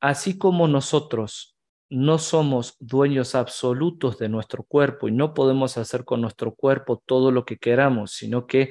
[0.00, 1.56] así como nosotros
[1.90, 7.30] no somos dueños absolutos de nuestro cuerpo y no podemos hacer con nuestro cuerpo todo
[7.30, 8.70] lo que queramos, sino que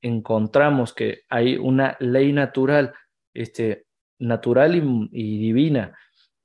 [0.00, 2.94] encontramos que hay una ley natural,
[3.34, 3.86] este,
[4.18, 5.96] natural y, y divina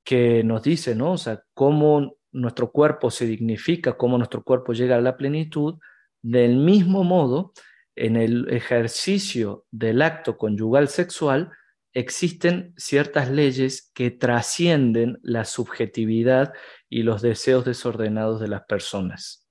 [0.03, 1.13] que nos dice, ¿no?
[1.13, 5.79] O sea, cómo nuestro cuerpo se dignifica, cómo nuestro cuerpo llega a la plenitud,
[6.21, 7.53] del mismo modo,
[7.95, 11.51] en el ejercicio del acto conyugal sexual
[11.93, 16.53] existen ciertas leyes que trascienden la subjetividad
[16.87, 19.47] y los deseos desordenados de las personas.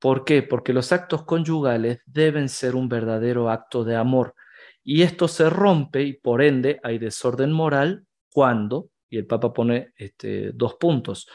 [0.00, 0.42] ¿Por qué?
[0.42, 4.34] Porque los actos conyugales deben ser un verdadero acto de amor
[4.82, 9.92] y esto se rompe y por ende hay desorden moral cuando y el Papa pone
[9.96, 11.28] este, dos puntos.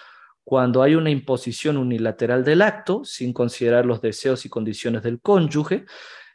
[0.44, 5.86] Cuando hay una imposición unilateral del acto, sin considerar los deseos y condiciones del cónyuge,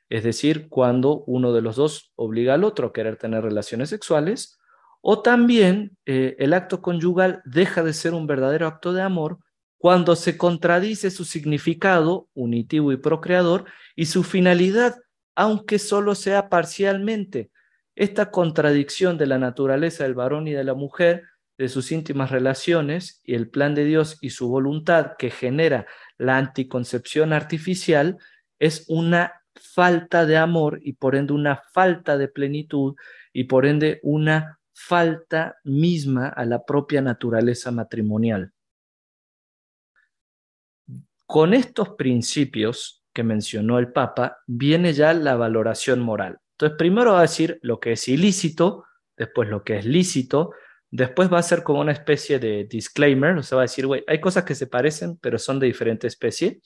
[0.09, 4.59] es decir, cuando uno de los dos obliga al otro a querer tener relaciones sexuales,
[5.01, 9.39] o también eh, el acto conyugal deja de ser un verdadero acto de amor
[9.77, 14.97] cuando se contradice su significado unitivo y procreador y su finalidad,
[15.37, 17.51] aunque solo sea parcialmente,
[17.95, 21.25] esta contradicción de la naturaleza del varón y de la mujer,
[21.59, 26.39] de sus íntimas relaciones y el plan de Dios y su voluntad que genera la
[26.39, 28.17] anticoncepción artificial,
[28.61, 32.95] es una falta de amor y por ende una falta de plenitud
[33.33, 38.53] y por ende una falta misma a la propia naturaleza matrimonial.
[41.27, 46.39] Con estos principios que mencionó el Papa, viene ya la valoración moral.
[46.53, 48.85] Entonces, primero va a decir lo que es ilícito,
[49.17, 50.53] después lo que es lícito,
[50.91, 54.05] después va a ser como una especie de disclaimer, o sea, va a decir, güey,
[54.07, 56.61] hay cosas que se parecen, pero son de diferente especie.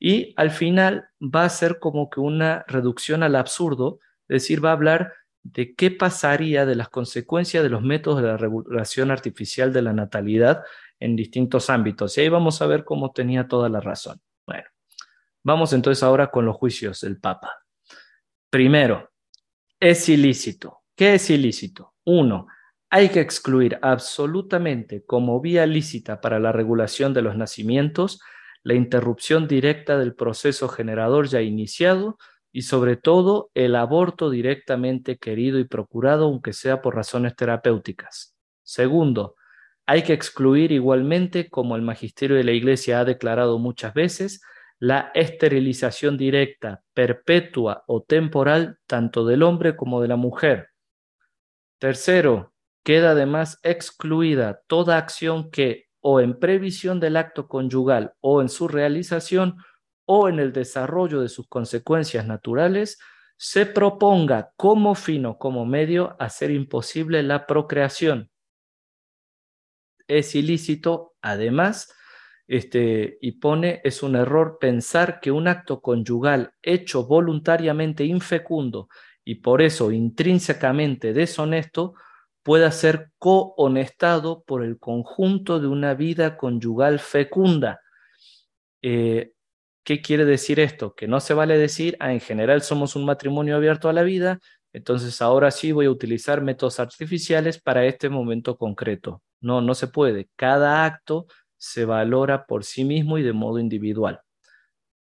[0.00, 4.70] Y al final va a ser como que una reducción al absurdo, es decir, va
[4.70, 5.12] a hablar
[5.44, 9.92] de qué pasaría de las consecuencias de los métodos de la regulación artificial de la
[9.92, 10.62] natalidad
[11.00, 12.16] en distintos ámbitos.
[12.16, 14.20] Y ahí vamos a ver cómo tenía toda la razón.
[14.46, 14.64] Bueno,
[15.42, 17.62] vamos entonces ahora con los juicios del Papa.
[18.50, 19.10] Primero,
[19.80, 20.82] es ilícito.
[20.94, 21.94] ¿Qué es ilícito?
[22.04, 22.46] Uno,
[22.94, 28.20] hay que excluir absolutamente como vía lícita para la regulación de los nacimientos
[28.64, 32.18] la interrupción directa del proceso generador ya iniciado
[32.52, 38.36] y sobre todo el aborto directamente querido y procurado, aunque sea por razones terapéuticas.
[38.62, 39.36] Segundo,
[39.86, 44.42] hay que excluir igualmente, como el magisterio de la Iglesia ha declarado muchas veces,
[44.78, 50.68] la esterilización directa, perpetua o temporal tanto del hombre como de la mujer.
[51.78, 52.51] Tercero,
[52.82, 58.68] queda además excluida toda acción que o en previsión del acto conyugal o en su
[58.68, 59.56] realización
[60.04, 62.98] o en el desarrollo de sus consecuencias naturales
[63.36, 68.30] se proponga como fin o como medio hacer imposible la procreación.
[70.06, 71.92] Es ilícito, además,
[72.46, 78.88] este, y pone, es un error pensar que un acto conyugal hecho voluntariamente infecundo
[79.24, 81.94] y por eso intrínsecamente deshonesto
[82.42, 87.80] pueda ser cohonestado por el conjunto de una vida conyugal fecunda.
[88.82, 89.32] Eh,
[89.84, 90.94] ¿Qué quiere decir esto?
[90.94, 94.38] Que no se vale decir, ah, en general somos un matrimonio abierto a la vida,
[94.72, 99.22] entonces ahora sí voy a utilizar métodos artificiales para este momento concreto.
[99.40, 100.28] No, no se puede.
[100.36, 101.26] Cada acto
[101.56, 104.20] se valora por sí mismo y de modo individual.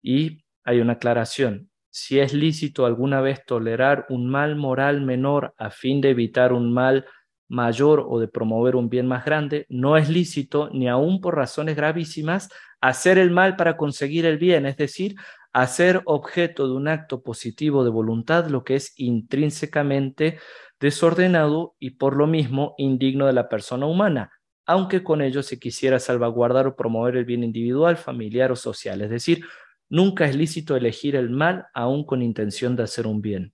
[0.01, 1.69] Y hay una aclaración.
[1.89, 6.73] Si es lícito alguna vez tolerar un mal moral menor a fin de evitar un
[6.73, 7.05] mal
[7.53, 11.75] mayor o de promover un bien más grande, no es lícito, ni aun por razones
[11.75, 12.49] gravísimas,
[12.81, 15.15] hacer el mal para conseguir el bien, es decir,
[15.53, 20.39] hacer objeto de un acto positivo de voluntad lo que es intrínsecamente
[20.79, 24.31] desordenado y por lo mismo indigno de la persona humana,
[24.65, 29.01] aunque con ello se quisiera salvaguardar o promover el bien individual, familiar o social.
[29.01, 29.45] Es decir,
[29.89, 33.53] nunca es lícito elegir el mal aun con intención de hacer un bien.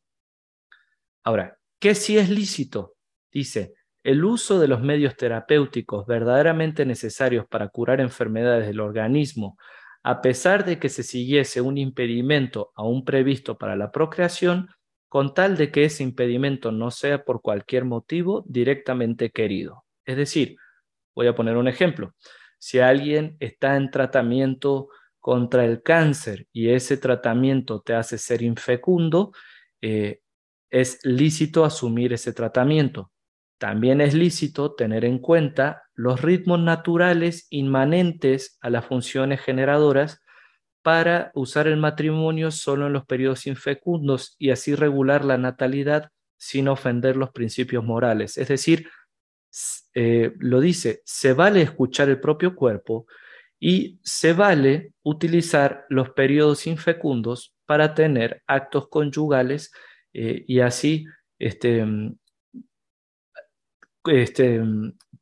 [1.26, 2.96] Ahora, ¿qué sí es lícito?
[3.30, 3.74] Dice,
[4.04, 9.58] el uso de los medios terapéuticos verdaderamente necesarios para curar enfermedades del organismo,
[10.04, 14.70] a pesar de que se siguiese un impedimento aún previsto para la procreación,
[15.10, 19.86] con tal de que ese impedimento no sea por cualquier motivo directamente querido.
[20.06, 20.56] Es decir,
[21.16, 22.14] voy a poner un ejemplo.
[22.60, 24.90] Si alguien está en tratamiento
[25.20, 29.32] contra el cáncer y ese tratamiento te hace ser infecundo,
[29.82, 30.22] eh,
[30.70, 33.12] es lícito asumir ese tratamiento.
[33.60, 40.22] También es lícito tener en cuenta los ritmos naturales inmanentes a las funciones generadoras
[40.82, 46.70] para usar el matrimonio solo en los periodos infecundos y así regular la natalidad sin
[46.70, 48.38] ofender los principios morales.
[48.38, 48.90] Es decir,
[49.94, 53.08] eh, lo dice, se vale escuchar el propio cuerpo
[53.60, 59.74] y se vale utilizar los periodos infecundos para tener actos conyugales
[60.14, 61.06] eh, y así
[61.40, 61.86] este,
[64.06, 64.62] este,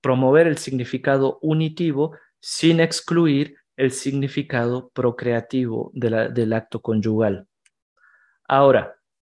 [0.02, 7.48] promover el significado unitivo sin excluir el significado procreativo del acto conyugal.
[8.48, 8.96] Ahora,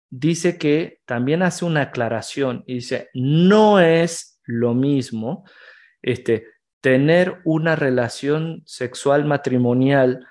[0.08, 5.44] dice que también hace una aclaración y dice, no es lo mismo
[6.02, 6.46] este,
[6.80, 10.26] tener una relación sexual matrimonial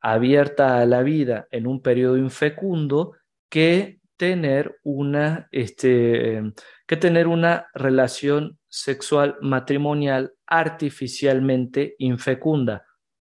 [0.00, 3.12] abierta a la vida en un periodo infecundo
[3.50, 6.42] que tener una, este,
[6.86, 12.84] que tener una relación sexual matrimonial artificialmente infecunda.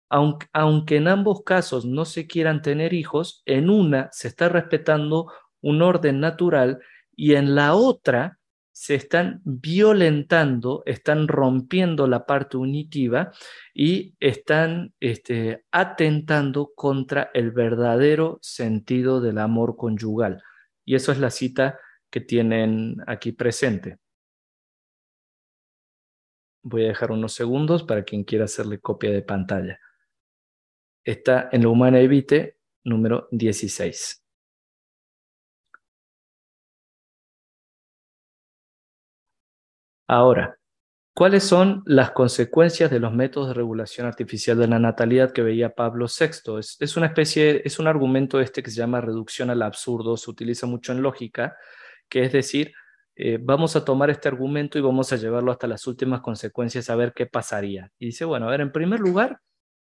[0.09, 5.31] Aunque, aunque en ambos casos no se quieran tener hijos, en una se está respetando
[5.61, 6.81] un orden natural
[7.15, 8.39] y en la otra
[8.73, 13.31] se están violentando, están rompiendo la parte unitiva
[13.73, 20.43] y están este, atentando contra el verdadero sentido del amor conyugal.
[20.91, 21.79] Y eso es la cita
[22.09, 23.99] que tienen aquí presente.
[26.63, 29.79] Voy a dejar unos segundos para quien quiera hacerle copia de pantalla.
[31.05, 34.21] Está en la Humana Evite número 16.
[40.07, 40.59] Ahora,
[41.13, 45.75] ¿cuáles son las consecuencias de los métodos de regulación artificial de la natalidad que veía
[45.75, 46.59] Pablo VI?
[46.79, 50.67] Es, una especie, es un argumento este que se llama reducción al absurdo, se utiliza
[50.67, 51.55] mucho en lógica,
[52.09, 52.73] que es decir,
[53.15, 56.95] eh, vamos a tomar este argumento y vamos a llevarlo hasta las últimas consecuencias a
[56.95, 57.91] ver qué pasaría.
[57.99, 59.39] Y dice, bueno, a ver, en primer lugar,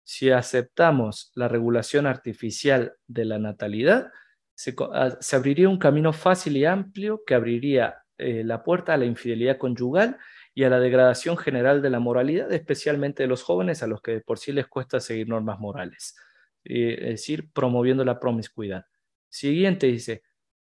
[0.04, 4.12] si aceptamos la regulación artificial de la natalidad,
[4.54, 9.04] se, ah, abriría un camino fácil y amplio que abriría eh, la puerta a la
[9.04, 10.16] infidelidad conyugal
[10.56, 14.22] y a la degradación general de la moralidad, especialmente de los jóvenes a los que
[14.22, 16.16] por sí les cuesta seguir normas morales,
[16.64, 18.86] eh, es decir, promoviendo la promiscuidad.
[19.28, 20.22] Siguiente dice,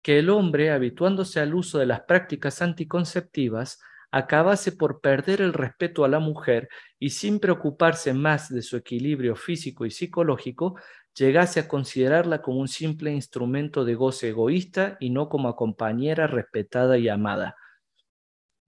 [0.00, 3.80] que el hombre, habituándose al uso de las prácticas anticonceptivas,
[4.12, 6.68] acabase por perder el respeto a la mujer
[7.00, 10.78] y sin preocuparse más de su equilibrio físico y psicológico,
[11.12, 16.98] llegase a considerarla como un simple instrumento de goce egoísta y no como compañera respetada
[16.98, 17.56] y amada.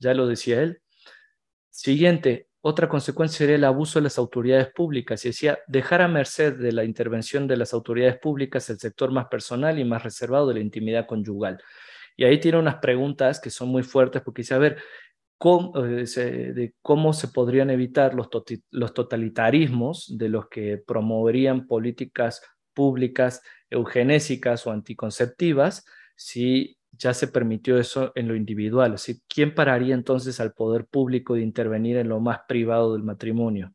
[0.00, 0.80] Ya lo decía él.
[1.74, 5.24] Siguiente, otra consecuencia sería el abuso de las autoridades públicas.
[5.24, 9.26] Y decía, dejar a merced de la intervención de las autoridades públicas el sector más
[9.26, 11.60] personal y más reservado de la intimidad conyugal.
[12.16, 14.78] Y ahí tiene unas preguntas que son muy fuertes porque dice, a ver,
[15.36, 18.28] cómo se podrían evitar los,
[18.70, 22.40] los totalitarismos de los que promoverían políticas
[22.72, 28.96] públicas eugenésicas o anticonceptivas si ya se permitió eso en lo individual.
[29.28, 33.74] ¿Quién pararía entonces al poder público de intervenir en lo más privado del matrimonio?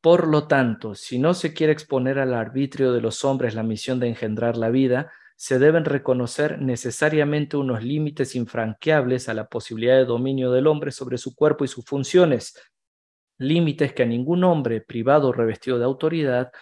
[0.00, 4.00] Por lo tanto, si no se quiere exponer al arbitrio de los hombres la misión
[4.00, 10.04] de engendrar la vida, se deben reconocer necesariamente unos límites infranqueables a la posibilidad de
[10.04, 12.54] dominio del hombre sobre su cuerpo y sus funciones,
[13.38, 16.52] límites que a ningún hombre privado revestido de autoridad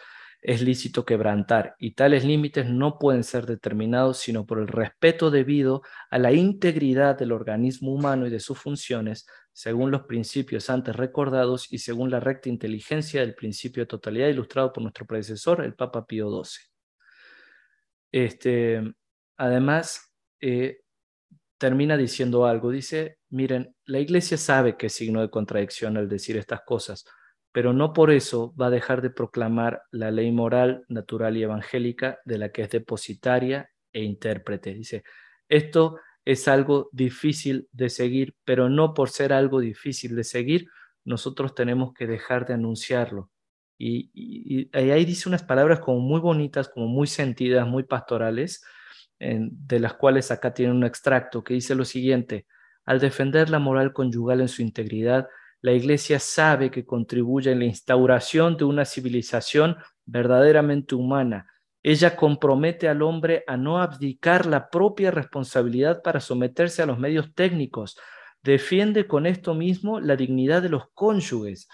[0.43, 5.82] es lícito quebrantar, y tales límites no pueden ser determinados sino por el respeto debido
[6.11, 11.70] a la integridad del organismo humano y de sus funciones, según los principios antes recordados
[11.70, 16.07] y según la recta inteligencia del principio de totalidad ilustrado por nuestro predecesor, el Papa
[16.07, 16.70] Pío XII.
[18.12, 18.95] Este,
[19.36, 20.80] además, eh,
[21.59, 26.38] termina diciendo algo, dice, miren, la Iglesia sabe que es signo de contradicción al decir
[26.38, 27.05] estas cosas,
[27.53, 32.20] pero no por eso va a dejar de proclamar la ley moral, natural y evangélica
[32.24, 34.72] de la que es depositaria e intérprete.
[34.74, 35.03] Dice,
[35.48, 40.68] esto es algo difícil de seguir, pero no por ser algo difícil de seguir,
[41.05, 43.30] nosotros tenemos que dejar de anunciarlo.
[43.82, 48.62] Y, ahí dice unas palabras como muy bonitas, como muy sentidas, muy pastorales,
[49.18, 52.46] de las cuales acá tiene un extracto que dice lo siguiente,
[52.84, 55.28] al defender la moral conyugal en su integridad,
[55.62, 61.46] la Iglesia sabe que contribuye en la instauración de una civilización verdaderamente humana.
[61.82, 67.34] Ella compromete al hombre a no abdicar la propia responsabilidad para someterse a los medios
[67.34, 67.98] técnicos.
[68.42, 71.68] Defiende con esto mismo la dignidad de los cónyuges.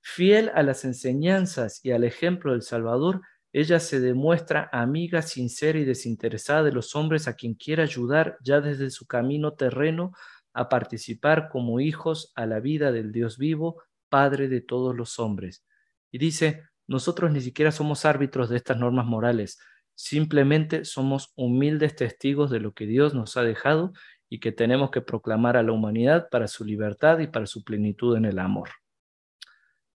[0.00, 3.22] Fiel a las enseñanzas y al ejemplo del Salvador,
[3.52, 8.60] ella se demuestra amiga sincera y desinteresada de los hombres a quien quiera ayudar ya
[8.60, 10.12] desde su camino terreno
[10.52, 15.64] a participar como hijos a la vida del Dios vivo, Padre de todos los hombres.
[16.10, 19.58] Y dice, nosotros ni siquiera somos árbitros de estas normas morales,
[19.94, 23.92] simplemente somos humildes testigos de lo que Dios nos ha dejado
[24.28, 28.16] y que tenemos que proclamar a la humanidad para su libertad y para su plenitud
[28.16, 28.70] en el amor.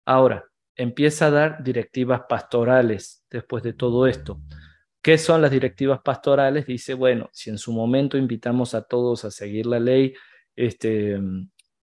[0.04, 0.44] Ahora,
[0.76, 4.40] empieza a dar directivas pastorales después de todo esto.
[5.00, 6.66] ¿Qué son las directivas pastorales?
[6.66, 10.14] Dice, bueno, si en su momento invitamos a todos a seguir la ley,
[10.56, 11.20] este,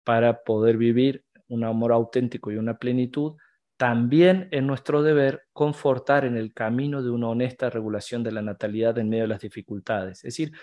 [0.03, 3.35] para poder vivir un amor auténtico y una plenitud,
[3.77, 8.97] también es nuestro deber confortar en el camino de una honesta regulación de la natalidad
[8.97, 10.19] en medio de las dificultades.
[10.19, 10.53] Es decir,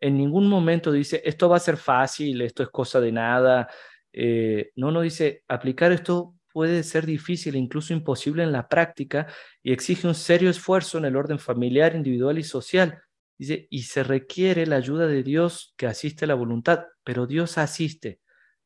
[0.00, 3.68] en ningún momento dice, esto va a ser fácil, esto es cosa de nada.
[4.12, 9.26] Eh, no, no dice, aplicar esto puede ser difícil incluso imposible en la práctica
[9.62, 13.00] y exige un serio esfuerzo en el orden familiar, individual y social.
[13.38, 17.56] Dice, y se requiere la ayuda de Dios que asiste a la voluntad, pero Dios
[17.56, 18.20] asiste.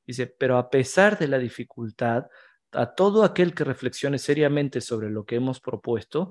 [0.06, 2.24] Dice, pero a pesar de la dificultad,
[2.72, 6.30] a todo aquel que reflexione seriamente sobre lo que hemos propuesto,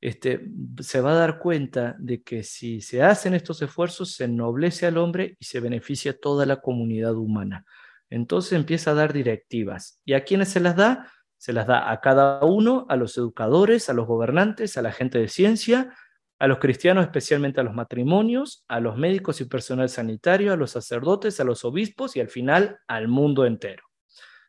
[0.00, 4.86] este, se va a dar cuenta de que si se hacen estos esfuerzos, se ennoblece
[4.86, 7.64] al hombre y se beneficia a toda la comunidad humana.
[8.10, 10.00] Entonces empieza a dar directivas.
[10.04, 11.12] ¿Y a quiénes se las da?
[11.36, 15.18] Se las da a cada uno, a los educadores, a los gobernantes, a la gente
[15.18, 15.94] de ciencia,
[16.42, 20.72] a los cristianos, especialmente a los matrimonios, a los médicos y personal sanitario, a los
[20.72, 23.84] sacerdotes, a los obispos y al final al mundo entero.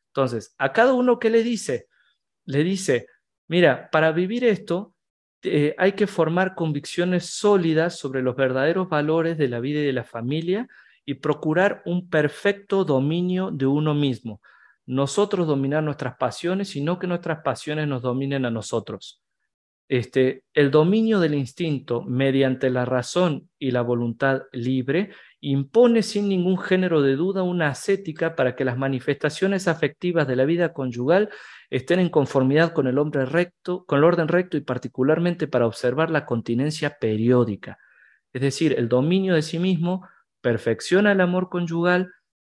[0.07, 1.89] Entonces, a cada uno que le dice,
[2.45, 3.05] le dice,
[3.47, 4.95] mira, para vivir esto
[5.43, 9.93] eh, hay que formar convicciones sólidas sobre los verdaderos valores de la vida y de
[9.93, 10.67] la familia
[11.05, 14.41] y procurar un perfecto dominio de uno mismo.
[14.87, 19.22] Nosotros dominar nuestras pasiones y no que nuestras pasiones nos dominen a nosotros.
[19.89, 25.11] Este, el dominio del instinto mediante la razón y la voluntad libre
[25.41, 30.45] impone sin ningún género de duda una ascética para que las manifestaciones afectivas de la
[30.45, 31.29] vida conyugal
[31.69, 36.09] estén en conformidad con el hombre recto, con el orden recto y particularmente para observar
[36.11, 37.77] la continencia periódica.
[38.31, 40.07] Es decir, el dominio de sí mismo
[40.39, 42.11] perfecciona el amor conyugal,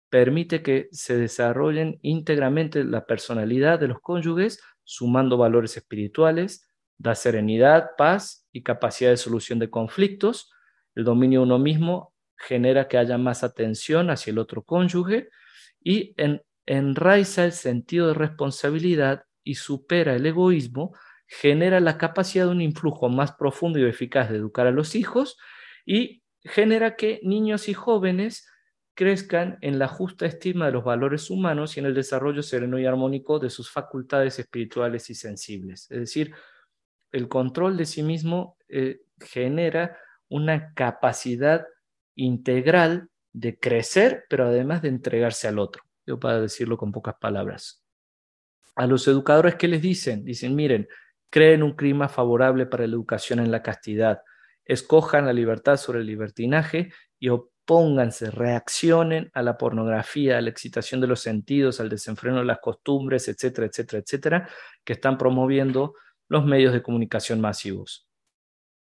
[0.09, 6.70] permite que se desarrollen íntegramente la personalidad de los cónyuges, sumando valores espirituales,
[7.01, 10.53] da serenidad, paz y capacidad de solución de conflictos.
[10.94, 15.30] El dominio de uno mismo genera que haya más atención hacia el otro cónyuge
[15.82, 16.14] y
[16.66, 20.94] enraiza el sentido de responsabilidad y supera el egoísmo,
[21.26, 25.38] genera la capacidad de un influjo más profundo y eficaz de educar a los hijos
[25.86, 28.46] y genera que niños y jóvenes
[28.94, 32.84] crezcan en la justa estima de los valores humanos y en el desarrollo sereno y
[32.84, 35.90] armónico de sus facultades espirituales y sensibles.
[35.90, 36.34] Es decir,
[37.12, 39.98] el control de sí mismo eh, genera
[40.28, 41.66] una capacidad
[42.14, 45.82] integral de crecer, pero además de entregarse al otro.
[46.06, 47.84] Yo para decirlo con pocas palabras.
[48.76, 50.24] A los educadores, ¿qué les dicen?
[50.24, 50.88] Dicen, miren,
[51.28, 54.22] creen un clima favorable para la educación en la castidad,
[54.64, 61.00] escojan la libertad sobre el libertinaje y opónganse, reaccionen a la pornografía, a la excitación
[61.00, 64.48] de los sentidos, al desenfreno de las costumbres, etcétera, etcétera, etcétera,
[64.84, 65.94] que están promoviendo
[66.31, 68.09] los medios de comunicación masivos.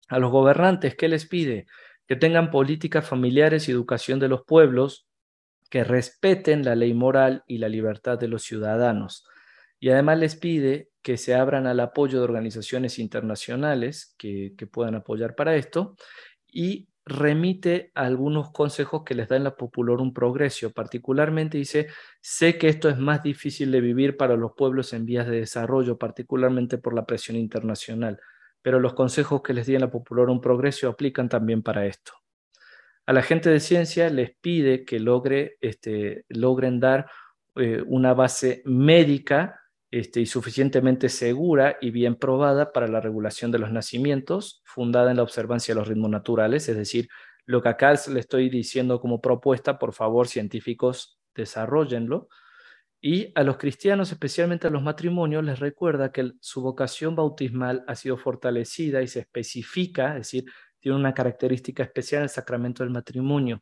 [0.07, 1.65] A los gobernantes, ¿qué les pide?
[2.07, 5.07] Que tengan políticas familiares y educación de los pueblos,
[5.69, 9.25] que respeten la ley moral y la libertad de los ciudadanos.
[9.79, 15.33] Y además les pide que se abran al apoyo de organizaciones internacionales que, puedan apoyar
[15.33, 15.95] para esto
[16.47, 20.71] y remite algunos consejos que les da en la un Progresio.
[20.71, 21.87] Particularmente dice,
[22.21, 25.97] sé que esto es más difícil de vivir para los pueblos en vías de desarrollo,
[25.97, 28.19] particularmente por la presión internacional
[28.61, 32.13] pero los consejos que les di en la un Progresio aplican también para esto.
[33.05, 37.09] A la gente de ciencia les pide que logre, este, logren dar
[37.55, 39.60] eh, una base médica
[39.91, 45.17] este, y suficientemente segura y bien probada para la regulación de los nacimientos, fundada en
[45.17, 47.09] la observancia de los ritmos naturales, es decir,
[47.45, 52.29] lo que acá le estoy diciendo como propuesta, por favor, científicos, desarrollenlo.
[53.01, 57.95] Y a los cristianos, especialmente a los matrimonios, les recuerda que su vocación bautismal ha
[57.95, 60.45] sido fortalecida y se especifica, es decir,
[60.79, 63.61] tiene una característica especial el sacramento del matrimonio.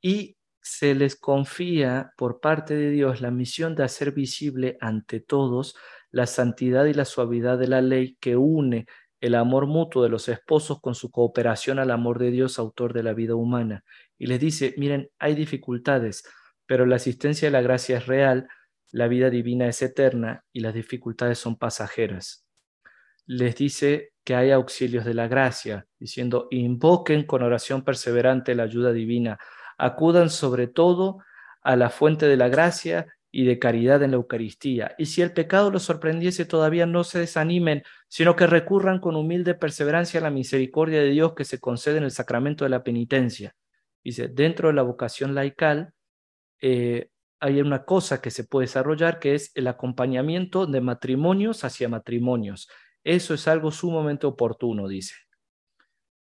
[0.00, 5.76] Y se les confía por parte de Dios la misión de hacer visible ante todos
[6.10, 8.86] la santidad y la suavidad de la ley que une
[9.20, 13.04] el amor mutuo de los esposos con su cooperación al amor de Dios, autor de
[13.04, 13.84] la vida humana.
[14.18, 16.24] Y les dice, miren, hay dificultades,
[16.66, 18.48] pero la asistencia de la gracia es real
[18.92, 22.46] la vida divina es eterna y las dificultades son pasajeras.
[23.24, 28.92] Les dice que hay auxilios de la gracia, diciendo, invoquen con oración perseverante la ayuda
[28.92, 29.38] divina,
[29.82, 31.18] acudan sobre todo
[31.60, 34.94] a la fuente de la gracia y de caridad en la Eucaristía.
[34.96, 39.54] Y si el pecado los sorprendiese, todavía no se desanimen, sino que recurran con humilde
[39.54, 43.56] perseverancia a la misericordia de Dios que se concede en el sacramento de la penitencia.
[44.04, 45.92] Dice, dentro de la vocación laical,
[46.60, 47.08] eh,
[47.40, 52.68] hay una cosa que se puede desarrollar que es el acompañamiento de matrimonios hacia matrimonios.
[53.02, 55.14] Eso es algo sumamente oportuno, dice.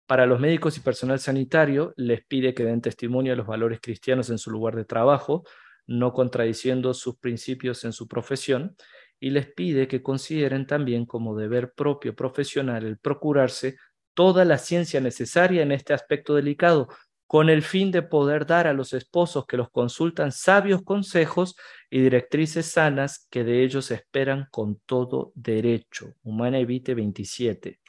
[0.06, 4.28] Para los médicos y personal sanitario, les pide que den testimonio de los valores cristianos
[4.28, 5.44] en su lugar de trabajo,
[5.86, 8.76] no contradiciendo sus principios en su profesión,
[9.18, 13.76] y les pide que consideren también como deber propio profesional el procurarse
[14.12, 16.88] toda la ciencia necesaria en este aspecto delicado,
[17.26, 21.56] con el fin de poder dar a los esposos que los consultan sabios consejos
[21.88, 26.12] y directrices sanas que de ellos esperan con todo derecho.
[26.22, 27.80] Humana Evite 27.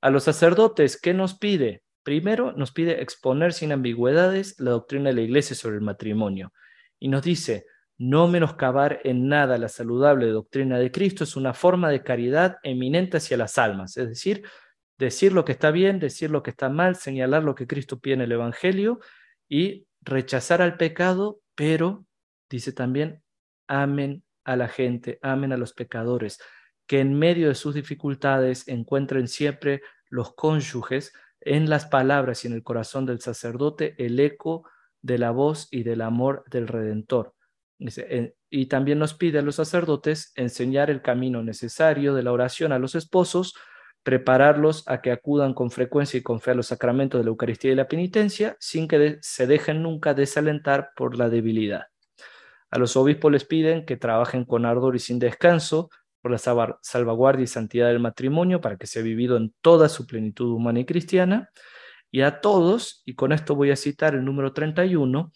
[0.00, 1.82] A los sacerdotes, ¿qué nos pide?
[2.02, 6.52] Primero, nos pide exponer sin ambigüedades la doctrina de la Iglesia sobre el matrimonio.
[6.98, 7.66] Y nos dice,
[7.98, 13.16] no menoscabar en nada la saludable doctrina de Cristo es una forma de caridad eminente
[13.16, 14.44] hacia las almas, es decir,
[14.98, 18.14] decir lo que está bien, decir lo que está mal, señalar lo que Cristo pide
[18.14, 19.00] en el Evangelio
[19.48, 22.06] y rechazar al pecado, pero
[22.50, 23.22] dice también,
[23.66, 26.38] amen a la gente, amen a los pecadores,
[26.86, 32.54] que en medio de sus dificultades encuentren siempre los cónyuges en las palabras y en
[32.54, 34.68] el corazón del sacerdote el eco
[35.02, 37.34] de la voz y del amor del Redentor.
[38.48, 42.78] Y también nos pide a los sacerdotes enseñar el camino necesario de la oración a
[42.78, 43.54] los esposos,
[44.02, 47.72] prepararlos a que acudan con frecuencia y con fe a los sacramentos de la Eucaristía
[47.72, 51.86] y la penitencia, sin que se dejen nunca desalentar por la debilidad.
[52.70, 55.90] A los obispos les piden que trabajen con ardor y sin descanso
[56.26, 60.52] por la salvaguardia y santidad del matrimonio para que sea vivido en toda su plenitud
[60.52, 61.50] humana y cristiana.
[62.10, 65.30] Y a todos, y con esto voy a citar el número 31,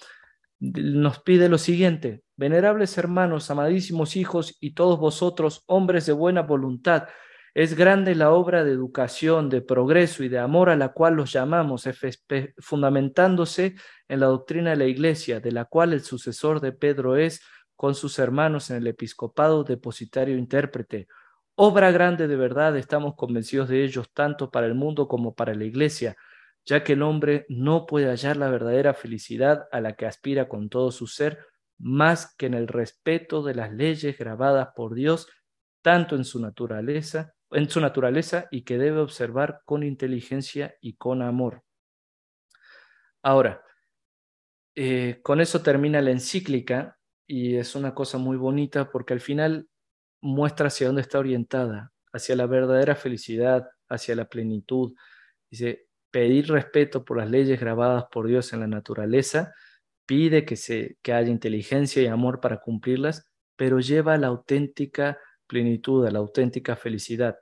[0.59, 7.05] nos pide lo siguiente, venerables hermanos, amadísimos hijos y todos vosotros, hombres de buena voluntad,
[7.55, 11.32] es grande la obra de educación, de progreso y de amor a la cual los
[11.32, 11.88] llamamos,
[12.59, 13.76] fundamentándose
[14.09, 17.43] en la doctrina de la Iglesia, de la cual el sucesor de Pedro es,
[17.81, 21.09] con sus hermanos en el episcopado, depositario intérprete.
[21.55, 25.64] Obra grande de verdad, estamos convencidos de ellos, tanto para el mundo como para la
[25.64, 26.14] Iglesia,
[26.66, 30.68] ya que el hombre no puede hallar la verdadera felicidad a la que aspira con
[30.68, 31.39] todo su ser,
[31.78, 35.26] más que en el respeto de las leyes grabadas por Dios,
[35.81, 41.22] tanto en su naturaleza en su naturaleza y que debe observar con inteligencia y con
[41.22, 41.64] amor.
[43.22, 43.64] Ahora,
[44.74, 46.99] eh, con eso termina la encíclica
[47.33, 49.68] y es una cosa muy bonita porque al final
[50.20, 54.95] muestra hacia dónde está orientada, hacia la verdadera felicidad, hacia la plenitud.
[55.49, 59.55] Dice, pedir respeto por las leyes grabadas por Dios en la naturaleza
[60.07, 65.16] pide que, se, que haya inteligencia y amor para cumplirlas, pero lleva a la auténtica
[65.47, 67.39] plenitud, a la auténtica felicidad.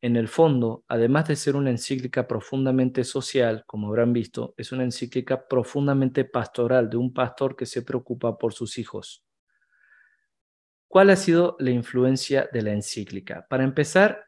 [0.00, 4.82] En el fondo, además de ser una encíclica profundamente social, como habrán visto, es una
[4.82, 9.22] encíclica profundamente pastoral de un pastor que se preocupa por sus hijos.
[10.88, 13.46] ¿Cuál ha sido la influencia de la encíclica?
[13.48, 14.24] Para empezar,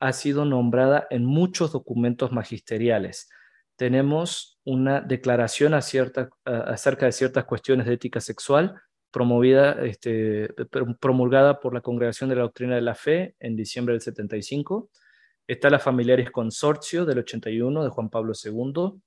[0.00, 3.28] ha sido nombrada en muchos documentos magisteriales.
[3.76, 8.80] Tenemos una declaración acerca de ciertas cuestiones de ética sexual
[9.82, 10.48] este,
[11.00, 14.90] promulgada por la Congregación de la Doctrina de la Fe en diciembre del 75.
[15.46, 19.00] Está la Familiaris Consortio del 81 de Juan Pablo II.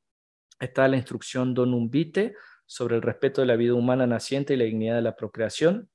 [0.60, 2.34] Está la instrucción Donum Vitae
[2.66, 5.90] sobre el respeto de la vida humana naciente y la dignidad de la procreación.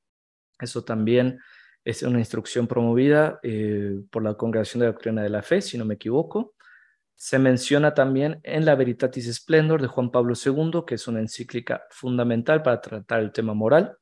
[0.59, 1.39] Eso también
[1.85, 5.85] es una instrucción promovida eh, por la Congregación de Doctrina de la Fe, si no
[5.85, 6.55] me equivoco.
[7.15, 11.85] Se menciona también en la Veritatis Splendor de Juan Pablo II, que es una encíclica
[11.91, 13.97] fundamental para tratar el tema moral,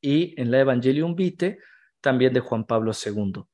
[0.00, 1.58] y en la Evangelium Vitae,
[2.00, 3.44] también de Juan Pablo II.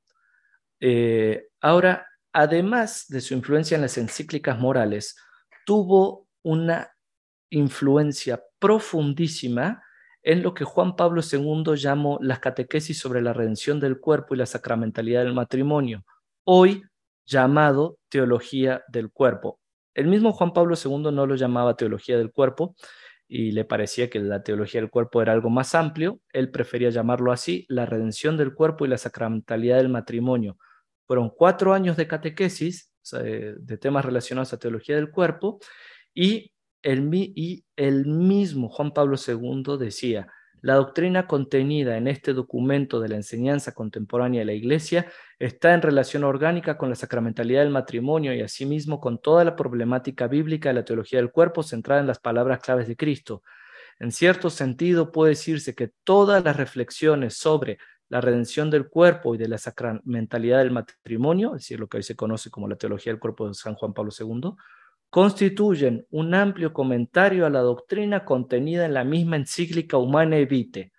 [0.80, 5.16] Eh, ahora, además de su influencia en las encíclicas morales,
[5.64, 6.92] tuvo una
[7.50, 9.82] influencia profundísima
[10.26, 14.38] en lo que Juan Pablo II llamó las catequesis sobre la redención del cuerpo y
[14.38, 16.04] la sacramentalidad del matrimonio.
[16.42, 16.82] Hoy
[17.24, 19.60] llamado teología del cuerpo.
[19.94, 22.74] El mismo Juan Pablo II no lo llamaba teología del cuerpo
[23.28, 26.18] y le parecía que la teología del cuerpo era algo más amplio.
[26.32, 30.58] Él prefería llamarlo así, la redención del cuerpo y la sacramentalidad del matrimonio.
[31.06, 35.60] Fueron cuatro años de catequesis de temas relacionados a teología del cuerpo
[36.12, 36.50] y
[36.86, 40.28] el, y el mismo Juan Pablo II decía,
[40.62, 45.06] la doctrina contenida en este documento de la enseñanza contemporánea de la Iglesia
[45.40, 50.28] está en relación orgánica con la sacramentalidad del matrimonio y asimismo con toda la problemática
[50.28, 53.42] bíblica de la teología del cuerpo centrada en las palabras claves de Cristo.
[53.98, 57.78] En cierto sentido, puede decirse que todas las reflexiones sobre
[58.08, 62.04] la redención del cuerpo y de la sacramentalidad del matrimonio, es decir, lo que hoy
[62.04, 64.52] se conoce como la teología del cuerpo de San Juan Pablo II,
[65.16, 70.92] constituyen un amplio comentario a la doctrina contenida en la misma encíclica Humana Vitae.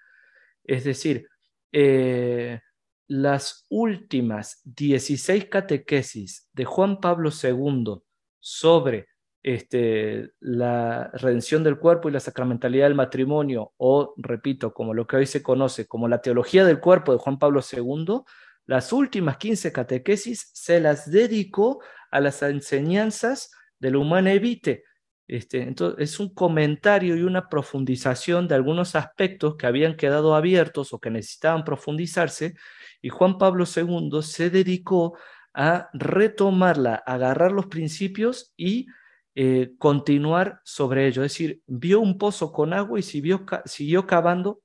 [0.63, 1.27] Es decir,
[1.71, 2.59] eh,
[3.05, 8.01] las últimas 16 catequesis de Juan Pablo II
[8.39, 9.07] sobre
[9.43, 15.17] este, la redención del cuerpo y la sacramentalidad del matrimonio, o repito, como lo que
[15.17, 18.21] hoy se conoce como la teología del cuerpo de Juan Pablo II,
[18.65, 24.83] las últimas 15 catequesis se las dedicó a las enseñanzas del humano evite.
[25.27, 30.93] Este, entonces, es un comentario y una profundización de algunos aspectos que habían quedado abiertos
[30.93, 32.55] o que necesitaban profundizarse,
[33.01, 35.17] y Juan Pablo II se dedicó
[35.53, 38.87] a retomarla, agarrar los principios y
[39.35, 41.23] eh, continuar sobre ello.
[41.23, 44.61] Es decir, vio un pozo con agua y siguió, siguió cavando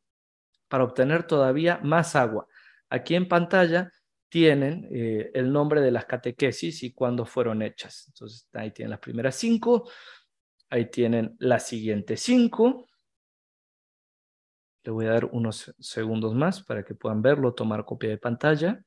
[0.68, 2.46] para obtener todavía más agua.
[2.88, 3.90] Aquí en pantalla
[4.32, 8.06] tienen eh, el nombre de las catequesis y cuándo fueron hechas.
[8.08, 9.90] Entonces, ahí tienen las primeras cinco,
[10.70, 12.86] ahí tienen las siguientes cinco.
[14.84, 18.82] Le voy a dar unos segundos más para que puedan verlo, tomar copia de pantalla.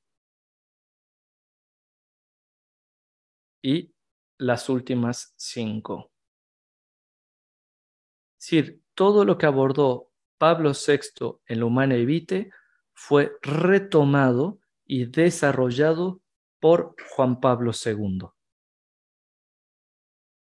[3.62, 3.94] Y
[4.40, 6.12] las últimas cinco.
[8.40, 12.50] Es decir, todo lo que abordó Pablo VI en la Humana Evite
[12.96, 16.22] fue retomado y desarrollado
[16.60, 18.28] por Juan Pablo II.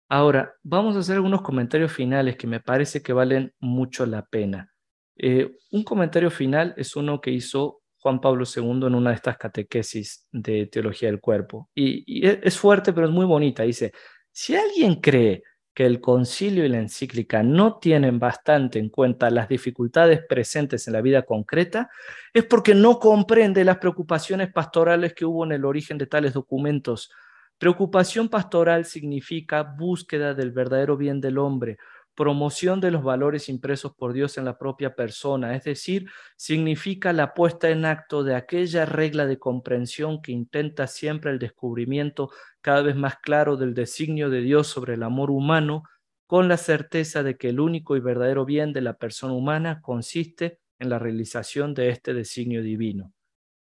[0.09, 4.73] Ahora, vamos a hacer algunos comentarios finales que me parece que valen mucho la pena.
[5.17, 9.39] Eh, un comentario final es uno que hizo Juan Pablo II en una de estas
[9.39, 11.71] catequesis de teología del cuerpo.
[11.75, 13.63] y es fuerte, pero es muy bonita.
[13.63, 13.93] Dice,
[14.31, 15.43] si alguien cree
[15.75, 20.93] que el concilio y la encíclica no tienen bastante en cuenta las dificultades presentes en
[20.93, 21.91] la vida concreta,
[22.33, 27.11] es porque no comprende las preocupaciones pastorales que hubo en el origen de tales documentos.
[27.59, 31.79] Preocupación pastoral significa búsqueda del verdadero bien del hombre,
[32.15, 37.35] promoción de los valores impresos por Dios en la propia persona, es decir, significa la
[37.35, 42.97] puesta en acto de aquella regla de comprensión que intenta siempre el descubrimiento cada vez
[42.97, 45.83] más claro del designio de Dios sobre el amor humano,
[46.27, 50.61] con la certeza de que el único y verdadero bien de la persona humana consiste
[50.79, 53.13] en la realización de este designio divino.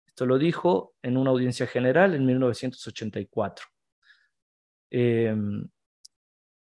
[0.06, 3.66] Esto lo dijo en una audiencia general en 1984.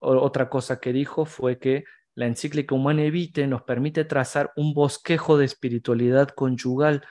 [0.04, 5.38] Otra cosa que dijo fue que la encíclica Humana Evite nos permite trazar un bosquejo
[5.38, 7.04] de espiritualidad conyugal.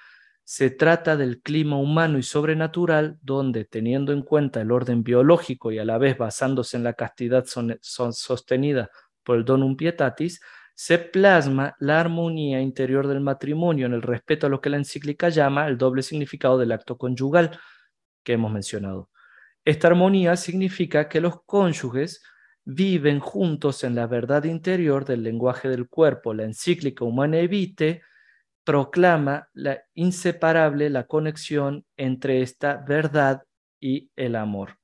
[0.45, 5.78] Se trata del clima humano y sobrenatural donde, teniendo en cuenta el orden biológico y
[5.78, 8.90] a la vez basándose en la castidad sostenida
[9.22, 10.40] por el donum pietatis,
[10.74, 15.28] se plasma la armonía interior del matrimonio en el respeto a lo que la encíclica
[15.30, 17.59] llama el doble significado del acto conyugal
[18.22, 19.11] que hemos mencionado.
[19.64, 22.22] Esta armonía significa que los cónyuges
[22.65, 26.35] viven juntos en la verdad interior del lenguaje del cuerpo.
[26.35, 28.03] La encíclica Humana Evite
[28.65, 33.43] proclama la inseparable la conexión entre esta verdad
[33.81, 34.79] y el amor.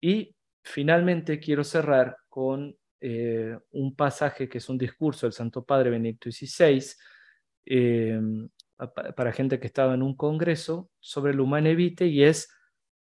[0.00, 5.90] Y finalmente quiero cerrar con eh, un pasaje que es un discurso del Santo Padre
[5.90, 6.82] Benedicto XVI
[7.66, 8.20] eh,
[9.16, 12.48] para gente que estaba en un congreso sobre el Humane y es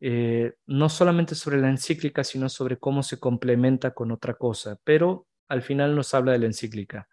[0.00, 5.26] eh, no solamente sobre la encíclica, sino sobre cómo se complementa con otra cosa, pero
[5.48, 7.08] al final nos habla de la encíclica.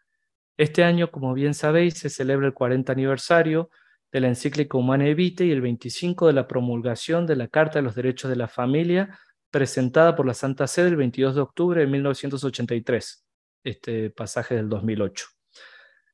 [0.58, 3.70] Este año, como bien sabéis, se celebra el 40 aniversario
[4.12, 7.84] de la encíclica Humane Vitae y el 25 de la promulgación de la Carta de
[7.84, 9.18] los Derechos de la Familia
[9.52, 13.26] presentada por la Santa Sede el 22 de octubre de 1983,
[13.64, 15.26] este pasaje del 2008.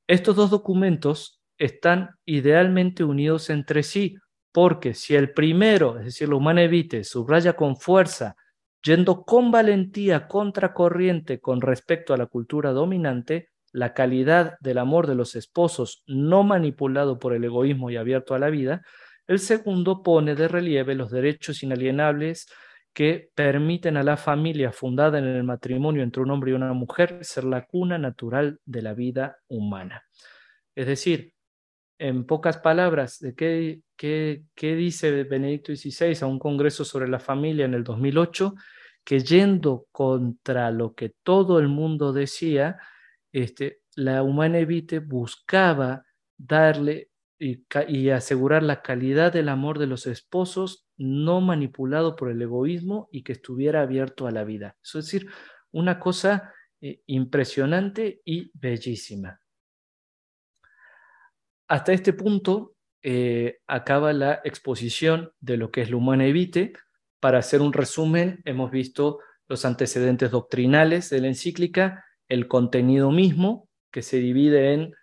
[0.07, 4.18] Estos dos documentos están idealmente unidos entre sí,
[4.58, 8.36] porque si el primero, es decir, la humana evite, subraya con fuerza,
[8.82, 15.14] yendo con valentía contracorriente con respecto a la cultura dominante, la calidad del amor de
[15.14, 18.82] los esposos no manipulado por el egoísmo y abierto a la vida,
[19.28, 22.47] el segundo pone de relieve los derechos inalienables
[22.93, 27.20] que permiten a la familia fundada en el matrimonio entre un hombre y una mujer
[27.22, 30.01] ser la cuna natural de la vida humana.
[30.74, 31.36] Es decir,
[32.00, 37.66] en pocas palabras, ¿de qué, qué, dice Benedicto XVI a un congreso sobre la familia
[37.66, 38.56] en el 2008?
[39.04, 42.78] Que yendo contra lo que todo el mundo decía,
[43.32, 46.04] este, la Humana Evite buscaba
[46.38, 53.10] darle y, asegurar la calidad del amor de los esposos, no manipulado por el egoísmo
[53.12, 54.76] y que estuviera abierto a la vida.
[54.84, 55.30] es decir,
[55.72, 59.39] una cosa eh, impresionante y bellísima.
[61.68, 66.74] Hasta este punto eh, acaba la exposición de lo que es la humana evite.
[67.20, 73.70] Para hacer un resumen, hemos visto los antecedentes doctrinales de la encíclica, el contenido mismo,
[73.91, 74.93] que se divide en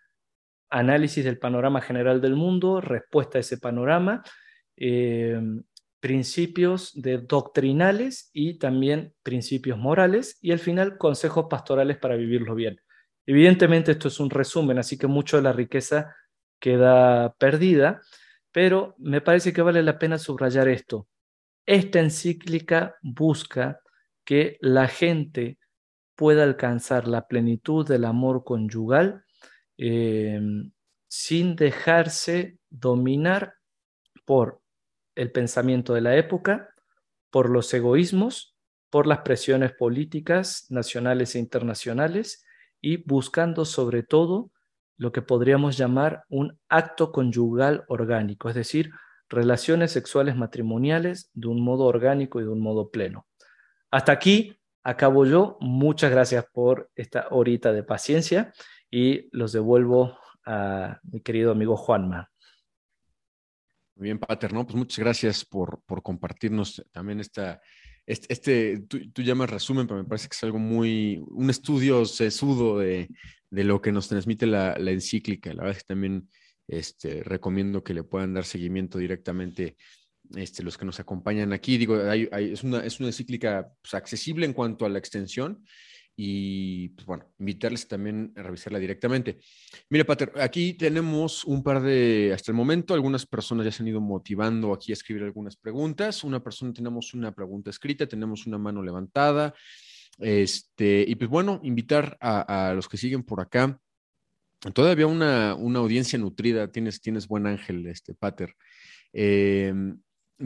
[0.70, 4.22] análisis del panorama general del mundo, respuesta a ese panorama,
[4.76, 5.40] eh,
[6.00, 12.80] principios de doctrinales y también principios morales, y al final consejos pastorales para vivirlo bien.
[13.26, 16.14] Evidentemente esto es un resumen, así que mucho de la riqueza
[16.64, 18.00] queda perdida,
[18.52, 21.08] pero me parece que vale la pena subrayar esto.
[21.66, 23.80] Esta encíclica busca
[24.24, 25.58] que la gente
[26.14, 29.24] pueda alcanzar la plenitud del amor conyugal
[29.76, 30.70] Em,
[31.08, 33.54] sin dejarse dominar
[34.24, 34.62] por
[35.16, 36.70] el pensamiento de la época,
[37.30, 38.56] por los egoísmos,
[38.88, 42.44] por las presiones políticas nacionales e internacionales
[42.80, 44.52] y buscando sobre todo
[44.96, 48.90] lo que podríamos llamar un acto conyugal orgánico, es decir,
[49.28, 53.26] relaciones sexuales matrimoniales de un modo orgánico y de un modo pleno.
[53.90, 55.56] Hasta aquí acabo yo.
[55.60, 58.52] Muchas gracias por esta horita de paciencia
[58.90, 62.30] y los devuelvo a mi querido amigo Juanma.
[63.96, 64.64] Muy bien, Pater, ¿no?
[64.64, 67.60] Pues muchas gracias por, por compartirnos también esta,
[68.06, 72.78] este, este tú, llamas resumen, pero me parece que es algo muy, un estudio sesudo
[72.78, 73.08] de,
[73.50, 75.50] de lo que nos transmite la, la, encíclica.
[75.54, 76.28] La verdad es que también
[76.68, 79.76] este, recomiendo que le puedan dar seguimiento directamente
[80.36, 81.78] este, los que nos acompañan aquí.
[81.78, 85.64] Digo, es, una, es una encíclica pues, accesible en cuanto a la extensión
[86.16, 89.40] y pues bueno, invitarles también a revisarla directamente.
[89.90, 93.88] Mire, Pater, aquí tenemos un par de, hasta el momento, algunas personas ya se han
[93.88, 96.22] ido motivando aquí a escribir algunas preguntas.
[96.22, 99.54] Una persona, tenemos una pregunta escrita, tenemos una mano levantada.
[100.18, 103.78] Este, y pues bueno, invitar a, los que siguen por acá.
[104.72, 108.54] Todavía una, una audiencia nutrida, tienes, tienes buen ángel, este, Pater.
[109.12, 109.98] Em,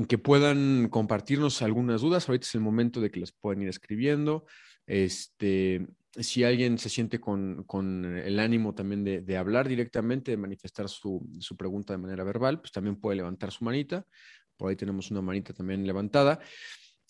[0.09, 2.29] que puedan compartirnos algunas dudas.
[2.29, 4.47] Ahorita es el momento de que las puedan ir escribiendo.
[4.89, 5.87] Este,
[6.19, 7.67] si alguien se siente con,
[8.25, 12.97] el ánimo también de, hablar directamente, de manifestar su, pregunta de manera verbal, pues también
[12.97, 14.07] puede levantar su manita.
[14.57, 16.41] Por ahí tenemos una manita también levantada.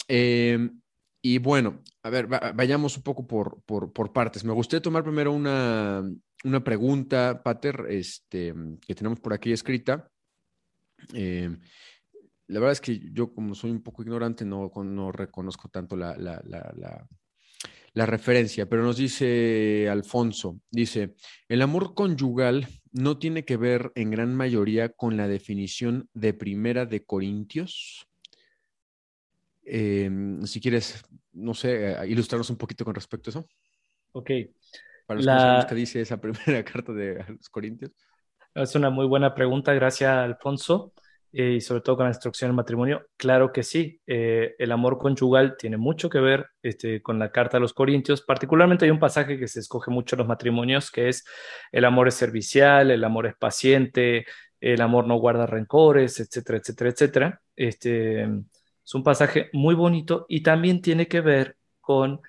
[0.08, 0.80] Em,
[1.22, 4.44] y bueno, a ver, vayamos un poco por, por, partes.
[4.44, 6.02] Me gustaría tomar primero una,
[6.64, 8.52] pregunta, Pater, este,
[8.84, 10.10] que tenemos por aquí escrita.
[11.12, 11.60] Em,
[12.48, 16.16] la verdad es que yo, como soy un poco ignorante, no, no reconozco tanto la,
[16.16, 17.06] la
[18.07, 21.14] referencia, pero nos dice Alfonso, dice,
[21.49, 26.86] el amor conyugal no tiene que ver en gran mayoría con la definición de primera
[26.86, 28.09] de Corintios.
[29.64, 33.49] Em, si quieres, no sé, eh, ilustrarnos un poquito con respecto a eso.
[34.12, 34.30] Ok.
[35.07, 37.92] para los que, que dice esa primera carta de los Corintios?
[38.55, 40.92] Es una muy buena pregunta, gracias Alfonso,
[41.32, 43.06] eh, y sobre todo con la instrucción del matrimonio.
[43.16, 47.58] Claro que sí, eh, el amor conyugal tiene mucho que ver este, con la carta
[47.58, 48.22] a los Corintios.
[48.22, 51.24] Particularmente hay un pasaje que se escoge mucho en los matrimonios, que es
[51.70, 54.26] el amor es servicial, el amor es paciente,
[54.60, 57.42] el amor no guarda rencores, etcétera, etcétera, etcétera.
[57.54, 62.20] Este, es un pasaje muy bonito y también tiene que ver con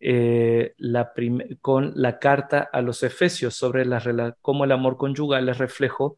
[0.00, 1.12] eh, la
[1.60, 6.16] con la carta a los Efesios sobre la, cómo el amor conyugal es reflejo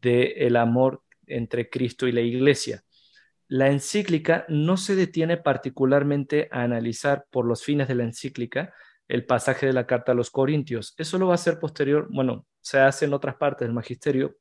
[0.00, 2.84] del amor entre Cristo y la Iglesia.
[3.48, 8.74] La encíclica no se detiene particularmente a analizar por los fines de la encíclica
[9.08, 10.94] el pasaje de la carta a los Corintios.
[10.98, 14.36] Eso lo va a hacer posterior, bueno, se hace en otras partes del magisterio.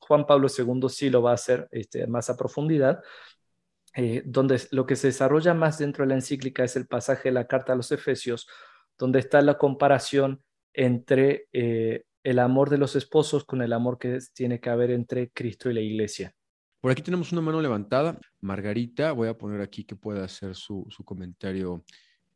[0.00, 3.00] Juan Pablo II sí lo va a hacer este, más a profundidad,
[3.94, 7.34] eh, donde lo que se desarrolla más dentro de la encíclica es el pasaje de
[7.34, 8.48] la carta a los Efesios,
[8.98, 14.18] donde está la comparación entre eh, el amor de los esposos con el amor que
[14.34, 16.34] tiene que haber entre Cristo y la iglesia.
[16.80, 18.18] Por aquí tenemos una mano levantada.
[18.40, 21.84] Margarita, voy a poner aquí que pueda hacer su, comentario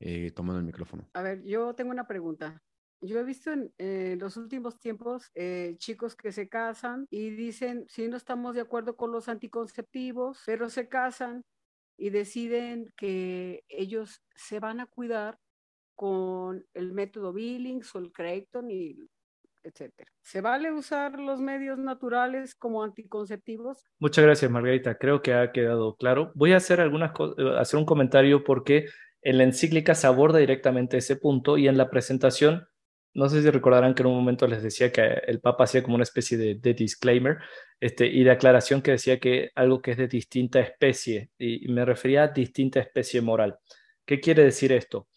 [0.00, 1.08] eh, tomando el micrófono.
[1.14, 2.60] A ver, yo tengo una pregunta.
[3.00, 5.32] Yo he visto en los últimos tiempos
[5.78, 10.70] chicos que se casan y dicen, si no estamos de acuerdo con los anticonceptivos, pero
[10.70, 11.42] se casan
[11.96, 15.38] y deciden que ellos se van a cuidar
[15.94, 18.96] con el método Billings o el Creighton y
[19.64, 20.10] etcétera.
[20.20, 23.84] ¿Se vale usar los medios naturales como anticonceptivos?
[23.98, 24.96] Muchas gracias, Margarita.
[24.96, 26.32] Creo que ha quedado claro.
[26.34, 28.86] Voy a hacer algunas eh, hacer un comentario porque
[29.22, 32.66] en la encíclica se aborda directamente ese punto y en la presentación
[33.14, 35.96] no sé si recordarán que en un momento les decía que el Papa hacía como
[35.96, 37.38] una especie de, disclaimer
[37.80, 41.84] este, y de aclaración que decía que algo que es de distinta especie, y, me
[41.84, 43.58] refería a distinta especie moral.
[44.06, 45.08] ¿Qué quiere decir esto?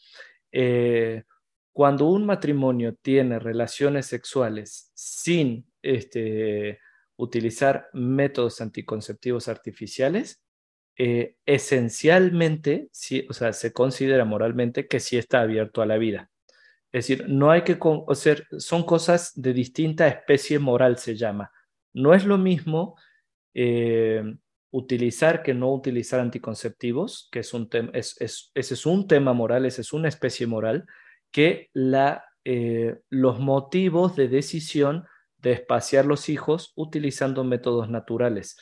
[0.52, 1.24] Eh,
[1.76, 6.80] cuando un matrimonio tiene relaciones sexuales sin este,
[7.18, 10.42] utilizar métodos anticonceptivos artificiales,
[10.98, 12.88] eh, esencialmente,
[13.28, 16.32] o sea, se considera moralmente que sí está abierto a la vida.
[16.94, 21.52] Es decir, no hay que, o sea, son cosas de distinta especie moral, se llama.
[21.92, 22.96] No es lo mismo
[23.54, 24.24] eh,
[24.72, 29.82] utilizar que no utilizar anticonceptivos, que es un es, ese es un tema moral, esa
[29.82, 30.86] es una especie moral,
[31.36, 31.70] que
[32.46, 35.06] eh, los motivos de decisión
[35.40, 38.56] de espaciar los hijos utilizando métodos naturales.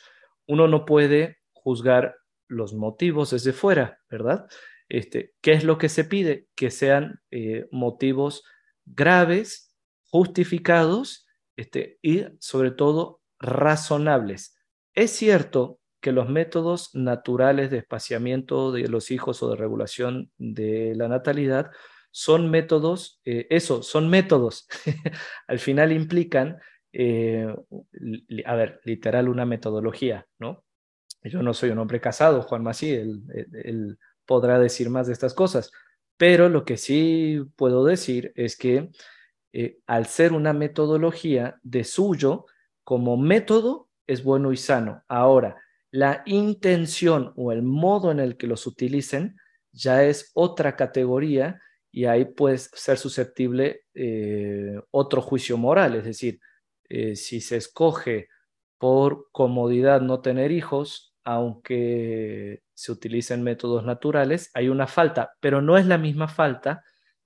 [0.48, 2.16] Uno no puede juzgar
[2.48, 4.48] los motivos desde fuera, ¿verdad?
[4.88, 6.48] Este, ¿Qué es lo que se pide?
[6.56, 8.42] Que sean eh, motivos
[8.84, 9.72] graves,
[10.10, 14.58] justificados este, y sobre todo razonables.
[14.94, 20.96] Es cierto que los métodos naturales de espaciamiento de los hijos o de regulación de
[20.96, 21.70] la natalidad
[22.16, 24.68] son métodos, eh, eso, son métodos.
[25.48, 26.60] Al final implican,
[26.92, 27.52] eh,
[28.46, 30.64] a ver, literal una metodología, ¿no?
[31.24, 35.72] Yo no soy un hombre casado, Juan Masí, el podrá decir más de estas cosas.
[36.16, 38.90] Pero lo que sí puedo decir es que
[39.52, 42.46] eh, al ser una metodología de suyo,
[42.82, 45.02] como método, es bueno y sano.
[45.08, 45.56] Ahora,
[45.90, 49.36] la intención o el modo en el que los utilicen
[49.72, 51.60] ya es otra categoría
[51.94, 55.94] y ahí puede ser susceptible eh, otro juicio moral.
[55.94, 56.40] Es decir,
[56.88, 58.26] eh, si se escoge
[58.78, 65.78] por comodidad no tener hijos, aunque se utilicen métodos naturales, hay una falta, pero no
[65.78, 66.82] es la misma falta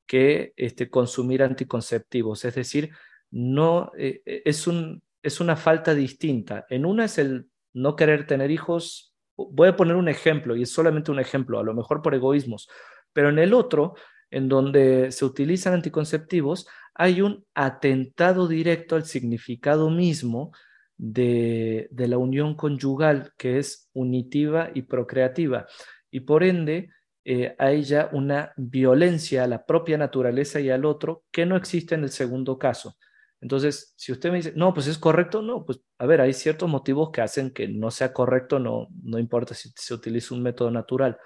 [0.07, 2.45] que este, consumir anticonceptivos.
[2.45, 2.91] Es decir,
[3.31, 6.67] no eh, es, un, es una falta distinta.
[6.69, 9.15] En una es el no querer tener hijos.
[9.35, 12.69] Voy a poner un ejemplo, y es solamente un ejemplo, a lo mejor por egoísmos,
[13.15, 13.95] pero en el otro,
[14.31, 20.53] en donde se utilizan anticonceptivos, hay un atentado directo al significado mismo
[20.97, 25.67] de, la unión conyugal, que es unitiva y procreativa.
[26.11, 26.91] Y por ende,
[27.25, 31.95] eh, hay ya una violencia a la propia naturaleza y al otro que no existe
[31.95, 32.97] en el segundo caso.
[33.41, 36.69] Entonces, si usted me dice, no, pues es correcto, no, pues a ver, hay ciertos
[36.69, 40.73] motivos que hacen que no sea correcto, no, no importa si se utiliza un método
[40.73, 41.19] natural,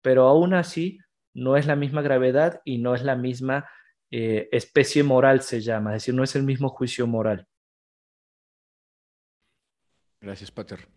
[0.00, 0.98] pero aún así
[1.38, 3.68] no es la misma gravedad y no es la misma
[4.10, 7.46] eh, especie moral, se llama, es decir, no es el mismo juicio moral.
[10.20, 10.88] Gracias, Pater.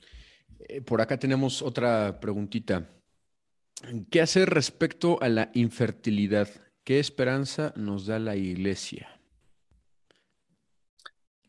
[0.59, 2.89] Eh, por acá tenemos otra preguntita.
[4.09, 6.47] ¿Qué hacer respecto a la infertilidad?
[6.83, 9.21] ¿Qué esperanza nos da la iglesia?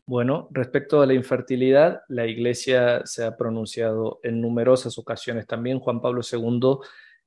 [0.05, 5.47] Bueno, respecto a la infertilidad, la iglesia se ha pronunciado en numerosas ocasiones.
[5.47, 6.79] También Juan Pablo II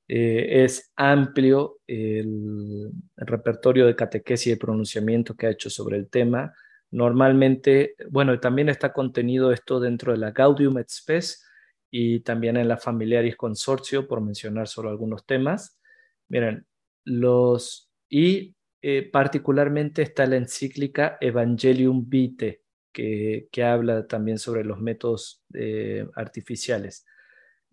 [0.08, 6.08] Eh, es amplio el, repertorio de catequesis y de pronunciamiento que ha hecho sobre el
[6.08, 6.54] tema.
[6.90, 11.44] Normalmente, bueno, también está contenido esto dentro de la Gaudium et Spes
[11.90, 15.80] y también en la Familiaris Consortio, por mencionar solo algunos temas.
[16.28, 16.66] Miren,
[17.04, 24.80] los, y eh, particularmente está la encíclica Evangelium Vitae, que, que habla también sobre los
[24.80, 27.04] métodos eh, artificiales.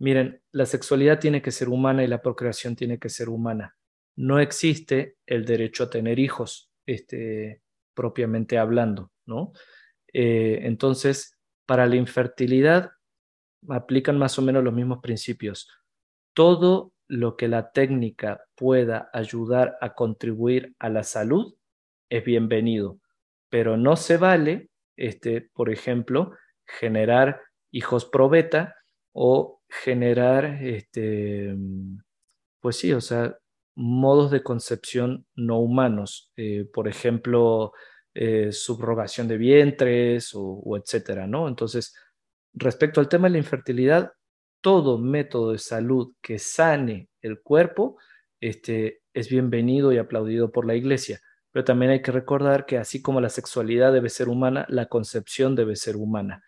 [0.04, 3.78] Miren, la sexualidad tiene que ser humana y la procreación tiene que ser humana.
[4.18, 7.62] No existe el derecho a tener hijos, este,
[7.94, 9.54] propiamente hablando, ¿no?
[10.12, 12.92] Eh, entonces, para la infertilidad
[13.70, 15.70] aplican más o menos los mismos principios.
[16.34, 21.56] Todo lo que la técnica pueda ayudar a contribuir a la salud
[22.10, 23.00] es bienvenido,
[23.50, 26.34] pero no se vale, este, por ejemplo,
[26.66, 27.40] generar
[27.72, 28.76] hijos pro beta
[29.14, 31.56] o generar, este,
[32.60, 33.38] pues sí, o sea,
[33.76, 37.74] modos de concepción no humanos, eh, por ejemplo,
[38.14, 41.48] eh, subrogación de vientres o, o, etcétera, ¿no?
[41.48, 41.96] Entonces,
[42.54, 44.14] respecto al tema de la infertilidad,
[44.62, 47.98] todo método de salud que sane el cuerpo
[48.40, 51.20] este, es bienvenido y aplaudido por la iglesia.
[51.52, 55.56] Pero también hay que recordar que así como la sexualidad debe ser humana, la concepción
[55.56, 56.44] debe ser humana.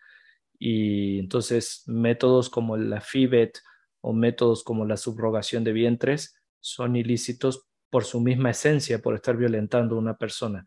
[0.58, 3.58] Y entonces métodos como la FIBET
[4.00, 9.36] o métodos como la subrogación de vientres son ilícitos por su misma esencia, por estar
[9.36, 10.66] violentando a una persona.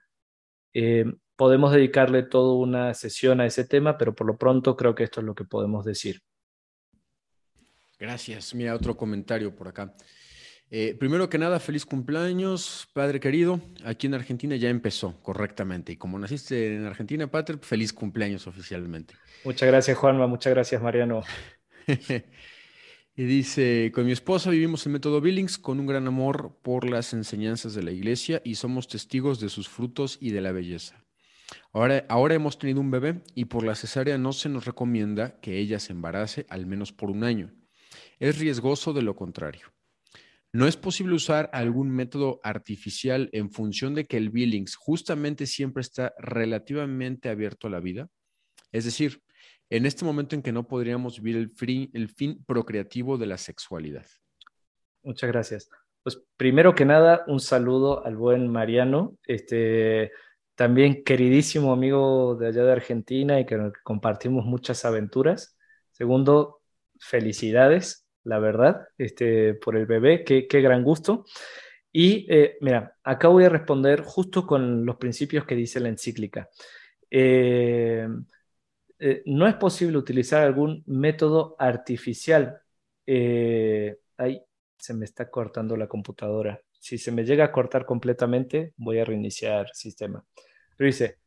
[0.74, 5.04] Eh, podemos dedicarle toda una sesión a ese tema, pero por lo pronto creo que
[5.04, 6.22] esto es lo que podemos decir.
[8.00, 8.56] Gracias.
[8.56, 9.94] Mira, otro comentario por acá.
[10.72, 13.60] Eh, primero que nada, feliz cumpleaños, padre querido.
[13.84, 15.94] Aquí en Argentina ya empezó correctamente.
[15.94, 19.16] Y como naciste en Argentina, padre, feliz cumpleaños oficialmente.
[19.44, 20.28] Muchas gracias, Juanma.
[20.28, 21.24] Muchas gracias, Mariano.
[23.16, 27.14] y dice, con mi esposa vivimos el método Billings con un gran amor por las
[27.14, 31.04] enseñanzas de la iglesia y somos testigos de sus frutos y de la belleza.
[31.74, 35.58] Ahora, ahora hemos tenido un bebé y por la cesárea no se nos recomienda que
[35.58, 37.52] ella se embarace al menos por un año
[38.20, 39.68] es riesgoso de lo contrario.
[40.52, 45.82] No es posible usar algún método artificial en función de que el Billings justamente siempre
[45.82, 48.10] está relativamente abierto a la vida.
[48.72, 49.22] Es decir,
[49.70, 54.08] en este momento en que no podríamos vivir el, el fin procreativo de la sexualidad.
[55.04, 55.70] Muchas gracias.
[56.02, 60.12] Pues primero que nada, un saludo al buen Mariano, este,
[60.56, 65.56] también queridísimo amigo de allá de Argentina y que compartimos muchas aventuras.
[65.92, 66.62] Segundo,
[67.00, 71.26] felicidades la verdad, este, por el bebé, qué, gran gusto.
[71.92, 76.50] Y eh, mira, acá voy a responder justo con los principios que dice la encíclica.
[77.10, 78.08] Eh,
[79.00, 82.62] eh, no es posible utilizar algún método artificial.
[84.18, 84.42] ahí
[84.78, 86.62] se me está cortando la computadora.
[86.80, 90.24] Si se me llega a cortar completamente, voy a reiniciar el sistema.
[90.78, 91.18] Pero dice,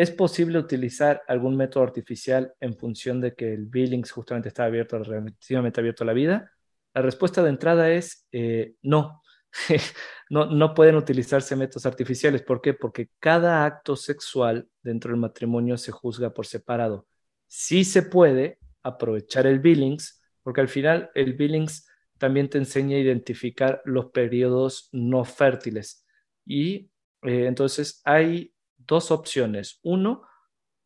[0.00, 4.98] ¿Es posible utilizar algún método artificial en función de que el Billings justamente está abierto,
[4.98, 6.50] relativamente abierto a la vida?
[6.94, 9.20] La respuesta de entrada es eh, no.
[10.30, 10.46] no.
[10.46, 12.40] No pueden utilizarse métodos artificiales.
[12.40, 12.72] ¿Por qué?
[12.72, 17.06] Porque cada acto sexual dentro del matrimonio se juzga por separado.
[17.46, 21.86] Sí se puede aprovechar el Billings, porque al final el Billings
[22.16, 26.06] también te enseña a identificar los periodos no fértiles.
[26.46, 26.90] Y
[27.20, 28.54] eh, entonces hay
[28.86, 29.78] dos opciones.
[29.82, 30.22] Uno,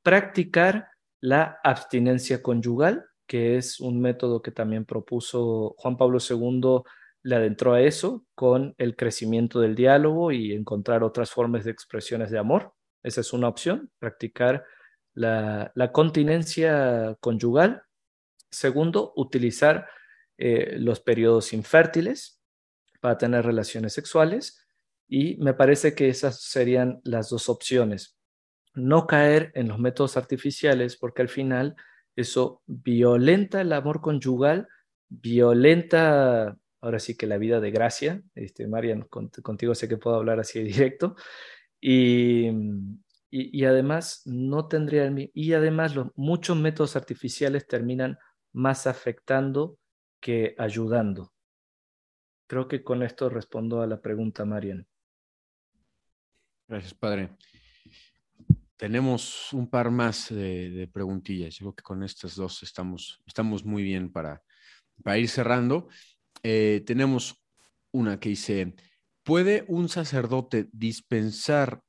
[0.03, 0.89] practicar
[1.21, 6.83] la abstinencia conyugal, que es un método que también propuso Juan Pablo II,
[7.23, 12.31] le adentró a eso con el crecimiento del diálogo y encontrar otras formas de expresiones
[12.31, 12.75] de amor.
[13.03, 14.65] Esa es una opción, practicar
[15.15, 17.83] la, continencia conyugal.
[18.51, 19.89] Segundo, utilizar
[20.37, 22.43] eh, los periodos infértiles
[23.01, 24.64] para tener relaciones sexuales.
[25.09, 28.17] Y me parece que esas serían las dos opciones.
[28.75, 31.77] No caer en los métodos artificiales porque al final
[32.17, 34.69] eso violenta el amor conyugal,
[35.09, 38.23] violenta ahora sí que la vida de gracia.
[38.35, 41.17] Este, Marian, contigo sé que puedo hablar así de directo.
[41.81, 42.51] Y,
[43.31, 48.19] y, además no tendría y además los, muchos métodos artificiales terminan
[48.53, 49.79] más afectando
[50.21, 51.33] que ayudando.
[52.47, 54.87] Creo que con esto respondo a la pregunta, Marian.
[56.75, 57.31] Gracias, padre.
[58.77, 61.55] Tenemos un par más de, preguntillas.
[61.55, 64.43] Yo creo que con estas dos estamos, estamos muy bien para,
[65.05, 65.87] para ir cerrando.
[66.43, 67.41] Eh, tenemos
[67.93, 68.75] una que dice,
[69.23, 71.81] ¿puede un sacerdote dispensar,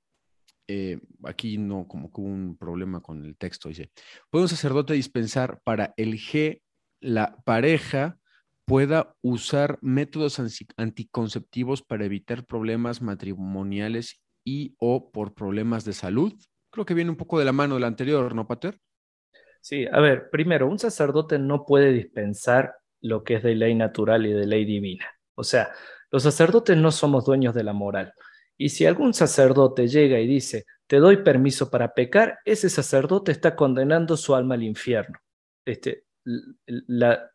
[0.68, 3.90] eh, aquí no, como que hubo un problema con el texto, dice,
[4.30, 6.62] ¿puede un sacerdote dispensar para el G
[7.02, 8.20] la pareja
[8.66, 10.40] pueda usar métodos
[10.78, 16.34] anticonceptivos para evitar problemas matrimoniales y o por problemas de salud?
[16.72, 18.80] Creo que viene un poco de la mano del anterior, ¿no, Pater?
[19.60, 24.26] Sí, a ver, primero, un sacerdote no puede dispensar lo que es de ley natural
[24.26, 25.06] y de ley divina.
[25.36, 25.72] O sea,
[26.12, 28.14] los sacerdotes no somos dueños de la moral.
[28.58, 33.56] Y si algún sacerdote llega y dice, te doy permiso para pecar, ese sacerdote está
[33.56, 35.20] condenando su alma al infierno.
[35.66, 36.06] Este,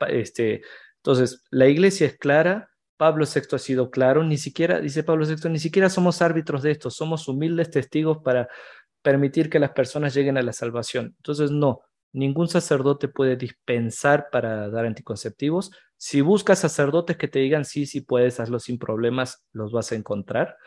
[0.09, 0.63] este,
[0.97, 2.70] entonces, la iglesia es clara,
[3.01, 6.73] Pablo VI ha sido claro, ni siquiera, dice Pablo VI, ni siquiera somos árbitros de
[6.73, 8.47] esto, somos humildes testigos para
[9.01, 11.15] permitir que las personas lleguen a la salvación.
[11.17, 11.81] Entonces, no,
[12.13, 15.71] ningún sacerdote puede dispensar para dar anticonceptivos.
[15.97, 19.95] Si buscas sacerdotes que te digan sí, sí puedes, hazlo sin problemas, los vas a
[19.95, 20.59] encontrar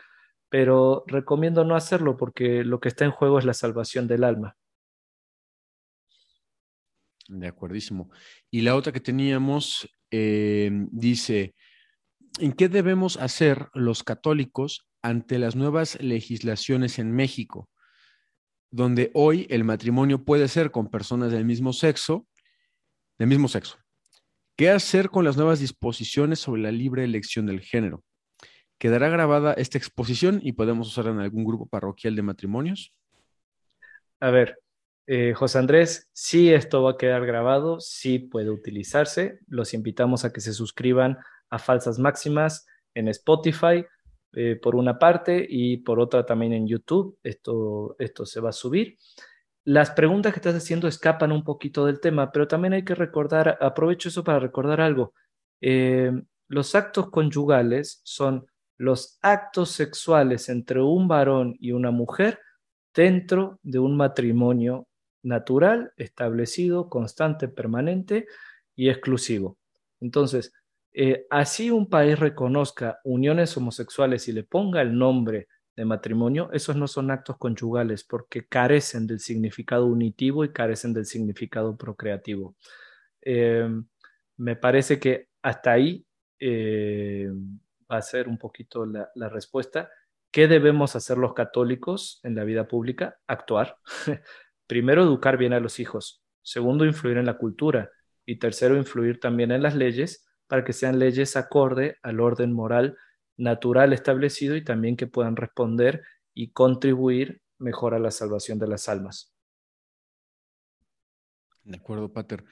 [0.54, 4.56] pero recomiendo no hacerlo porque lo que está en juego es la salvación del alma.
[7.26, 8.08] De acuerdísimo.
[8.52, 11.56] Y la otra que teníamos eh, dice,
[12.38, 17.68] ¿en qué debemos hacer los católicos ante las nuevas legislaciones en México,
[18.70, 22.26] donde hoy el matrimonio puede ser con personas del mismo sexo,
[23.18, 23.78] del mismo sexo?
[24.56, 28.04] ¿Qué hacer con las nuevas disposiciones sobre la libre elección del género?
[28.78, 32.92] ¿Quedará grabada esta exposición y podemos usarla en algún grupo parroquial de matrimonios?
[34.20, 34.58] A ver,
[35.06, 39.40] eh, José Andrés, sí esto va a quedar grabado, sí puede utilizarse.
[39.46, 41.18] Los invitamos a que se suscriban
[41.54, 43.84] a Falsas Máximas en Spotify
[44.32, 47.16] eh, por una parte y por otra también en YouTube.
[47.22, 48.98] Esto, esto se va a subir.
[49.64, 53.56] Las preguntas que estás haciendo escapan un poquito del tema, pero también hay que recordar,
[53.60, 55.14] aprovecho eso para recordar algo.
[55.60, 56.12] Eh,
[56.48, 62.40] los actos conyugales son los actos sexuales entre un varón y una mujer
[62.92, 64.88] dentro de un matrimonio
[65.22, 68.26] natural, establecido, constante, permanente
[68.74, 69.56] y exclusivo.
[70.00, 70.52] Entonces,
[70.94, 76.76] eh, así un país reconozca uniones homosexuales y le ponga el nombre de matrimonio, esos
[76.76, 82.54] no son actos conyugales porque carecen del significado unitivo y carecen del significado procreativo.
[83.22, 83.68] Eh,
[84.36, 86.06] me parece que hasta ahí
[86.38, 87.28] eh,
[87.90, 89.90] va a ser un poquito la, respuesta.
[90.30, 93.18] ¿Qué debemos hacer los católicos en la vida pública?
[93.26, 93.78] Actuar.
[94.68, 96.22] Primero, educar bien a los hijos.
[96.42, 97.90] Segundo, influir en la cultura.
[98.26, 102.96] Y tercero, influir también en las leyes para que sean leyes acorde al orden moral
[103.36, 106.02] natural establecido y también que puedan responder
[106.34, 109.32] y contribuir mejor a la salvación de las almas.
[111.64, 112.44] De acuerdo, Pater.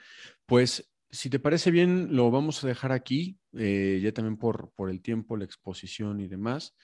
[0.45, 4.89] Pues si te parece bien, lo vamos a dejar aquí, eh, ya también por, por
[4.89, 6.75] el tiempo, la exposición y demás.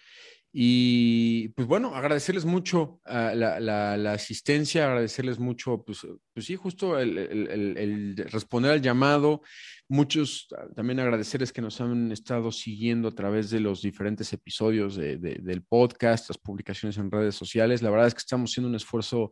[0.52, 8.16] Y pues bueno, agradecerles mucho ah, la, asistencia, agradecerles mucho, pues, pues sí, justo el,
[8.30, 9.42] responder al llamado.
[9.88, 14.96] Muchos ah, también agradecerles que nos han estado siguiendo a través de los diferentes episodios
[14.96, 17.82] del podcast, las publicaciones en redes sociales.
[17.82, 19.32] La verdad es que estamos haciendo un esfuerzo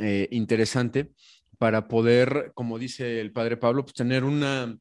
[0.00, 1.12] eh, interesante
[1.58, 4.76] para poder, como dice el padre Pablo, pues tener una,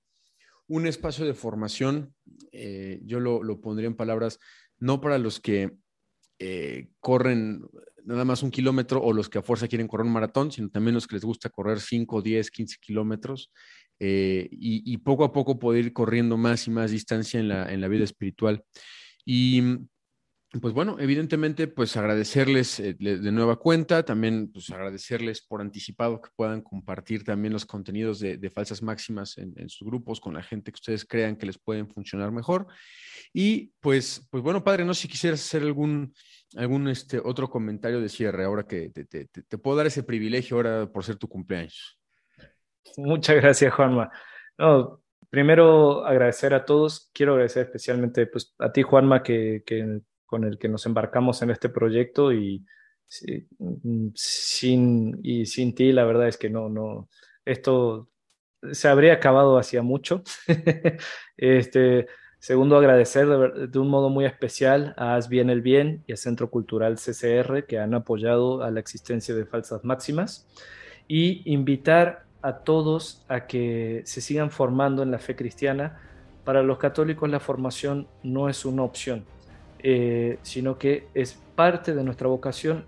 [0.68, 2.14] un espacio de formación.
[2.52, 4.40] Eh, yo lo, pondría en palabras,
[4.80, 5.72] no para los que
[6.40, 7.64] eh, corren
[8.06, 10.96] nada más un kilómetro o los que a fuerza quieren correr un maratón, sino también
[10.96, 13.52] los que les gusta correr 5, 10, 15 kilómetros
[14.00, 17.80] eh, y, poco a poco poder ir corriendo más y más distancia en la, en
[17.80, 18.64] la vida espiritual.
[19.26, 19.62] Y
[20.62, 26.30] pues bueno, evidentemente, pues agradecerles eh, de nueva cuenta, también pues agradecerles por anticipado que
[26.36, 30.76] puedan compartir también los contenidos de, falsas máximas en, sus grupos con la gente que
[30.76, 32.68] ustedes crean que les pueden funcionar mejor.
[33.34, 36.14] Y pues, pues bueno, padre, no sé si quisieras hacer algún,
[36.56, 41.04] algún este, otro comentario de cierre, ahora que te, puedo dar ese privilegio ahora por
[41.04, 42.00] ser tu cumpleaños.
[42.98, 44.12] Muchas gracias, Juanma.
[44.60, 45.02] No,
[45.32, 47.10] primero agradecer a todos.
[47.12, 50.02] Quiero agradecer especialmente pues, a ti, Juanma, que, que
[50.34, 52.66] con el que nos embarcamos en este proyecto y
[53.60, 57.08] mm, sin, y sin ti la verdad es que no, no,
[57.46, 58.10] esto
[58.72, 60.24] se habría acabado hacía mucho.
[61.38, 62.08] este,
[62.40, 66.50] segundo, agradecer de, un modo muy especial a Haz Bien el Bien y a Centro
[66.50, 70.48] Cultural CCR que han apoyado a la existencia de Falsas Máximas
[71.08, 76.00] y invitar a todos a que se sigan formando en la fe cristiana.
[76.44, 79.28] Para los católicos la formación no es una opción,
[79.84, 82.86] eh, sino que es parte de nuestra vocación.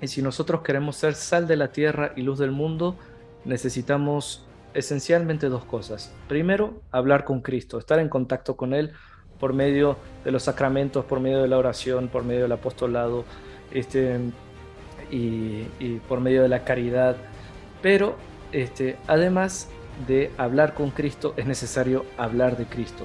[0.00, 2.96] Y si nosotros queremos ser sal de la tierra y luz del mundo,
[3.44, 4.44] necesitamos
[4.74, 6.12] esencialmente dos cosas.
[6.28, 8.92] Primero, hablar con Cristo, estar en contacto con Él
[9.38, 13.24] por medio de los sacramentos, por medio de la oración, por medio del apostolado
[13.70, 14.18] este,
[15.10, 15.64] y,
[16.08, 17.16] por medio de la caridad.
[17.82, 18.16] Pero
[18.52, 19.68] este, además
[20.06, 23.04] de hablar con Cristo es necesario hablar de Cristo.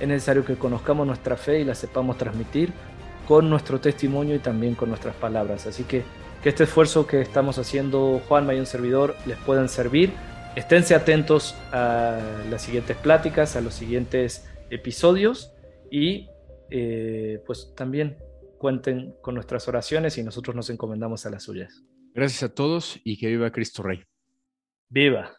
[0.00, 2.72] Es necesario que conozcamos nuestra fe y la sepamos transmitir
[3.28, 5.66] con nuestro testimonio y también con nuestras palabras.
[5.66, 6.02] Así que
[6.42, 10.12] que este esfuerzo que estamos haciendo Juanma y un servidor les puedan servir.
[10.56, 12.18] Esténse atentos a
[12.48, 15.52] las siguientes pláticas, a los siguientes episodios
[15.90, 16.28] y
[16.70, 18.16] eh, pues también
[18.58, 21.82] cuenten con nuestras oraciones y nosotros nos encomendamos a las suyas.
[22.14, 24.02] Gracias a todos y que viva Cristo Rey.
[24.88, 25.36] Viva.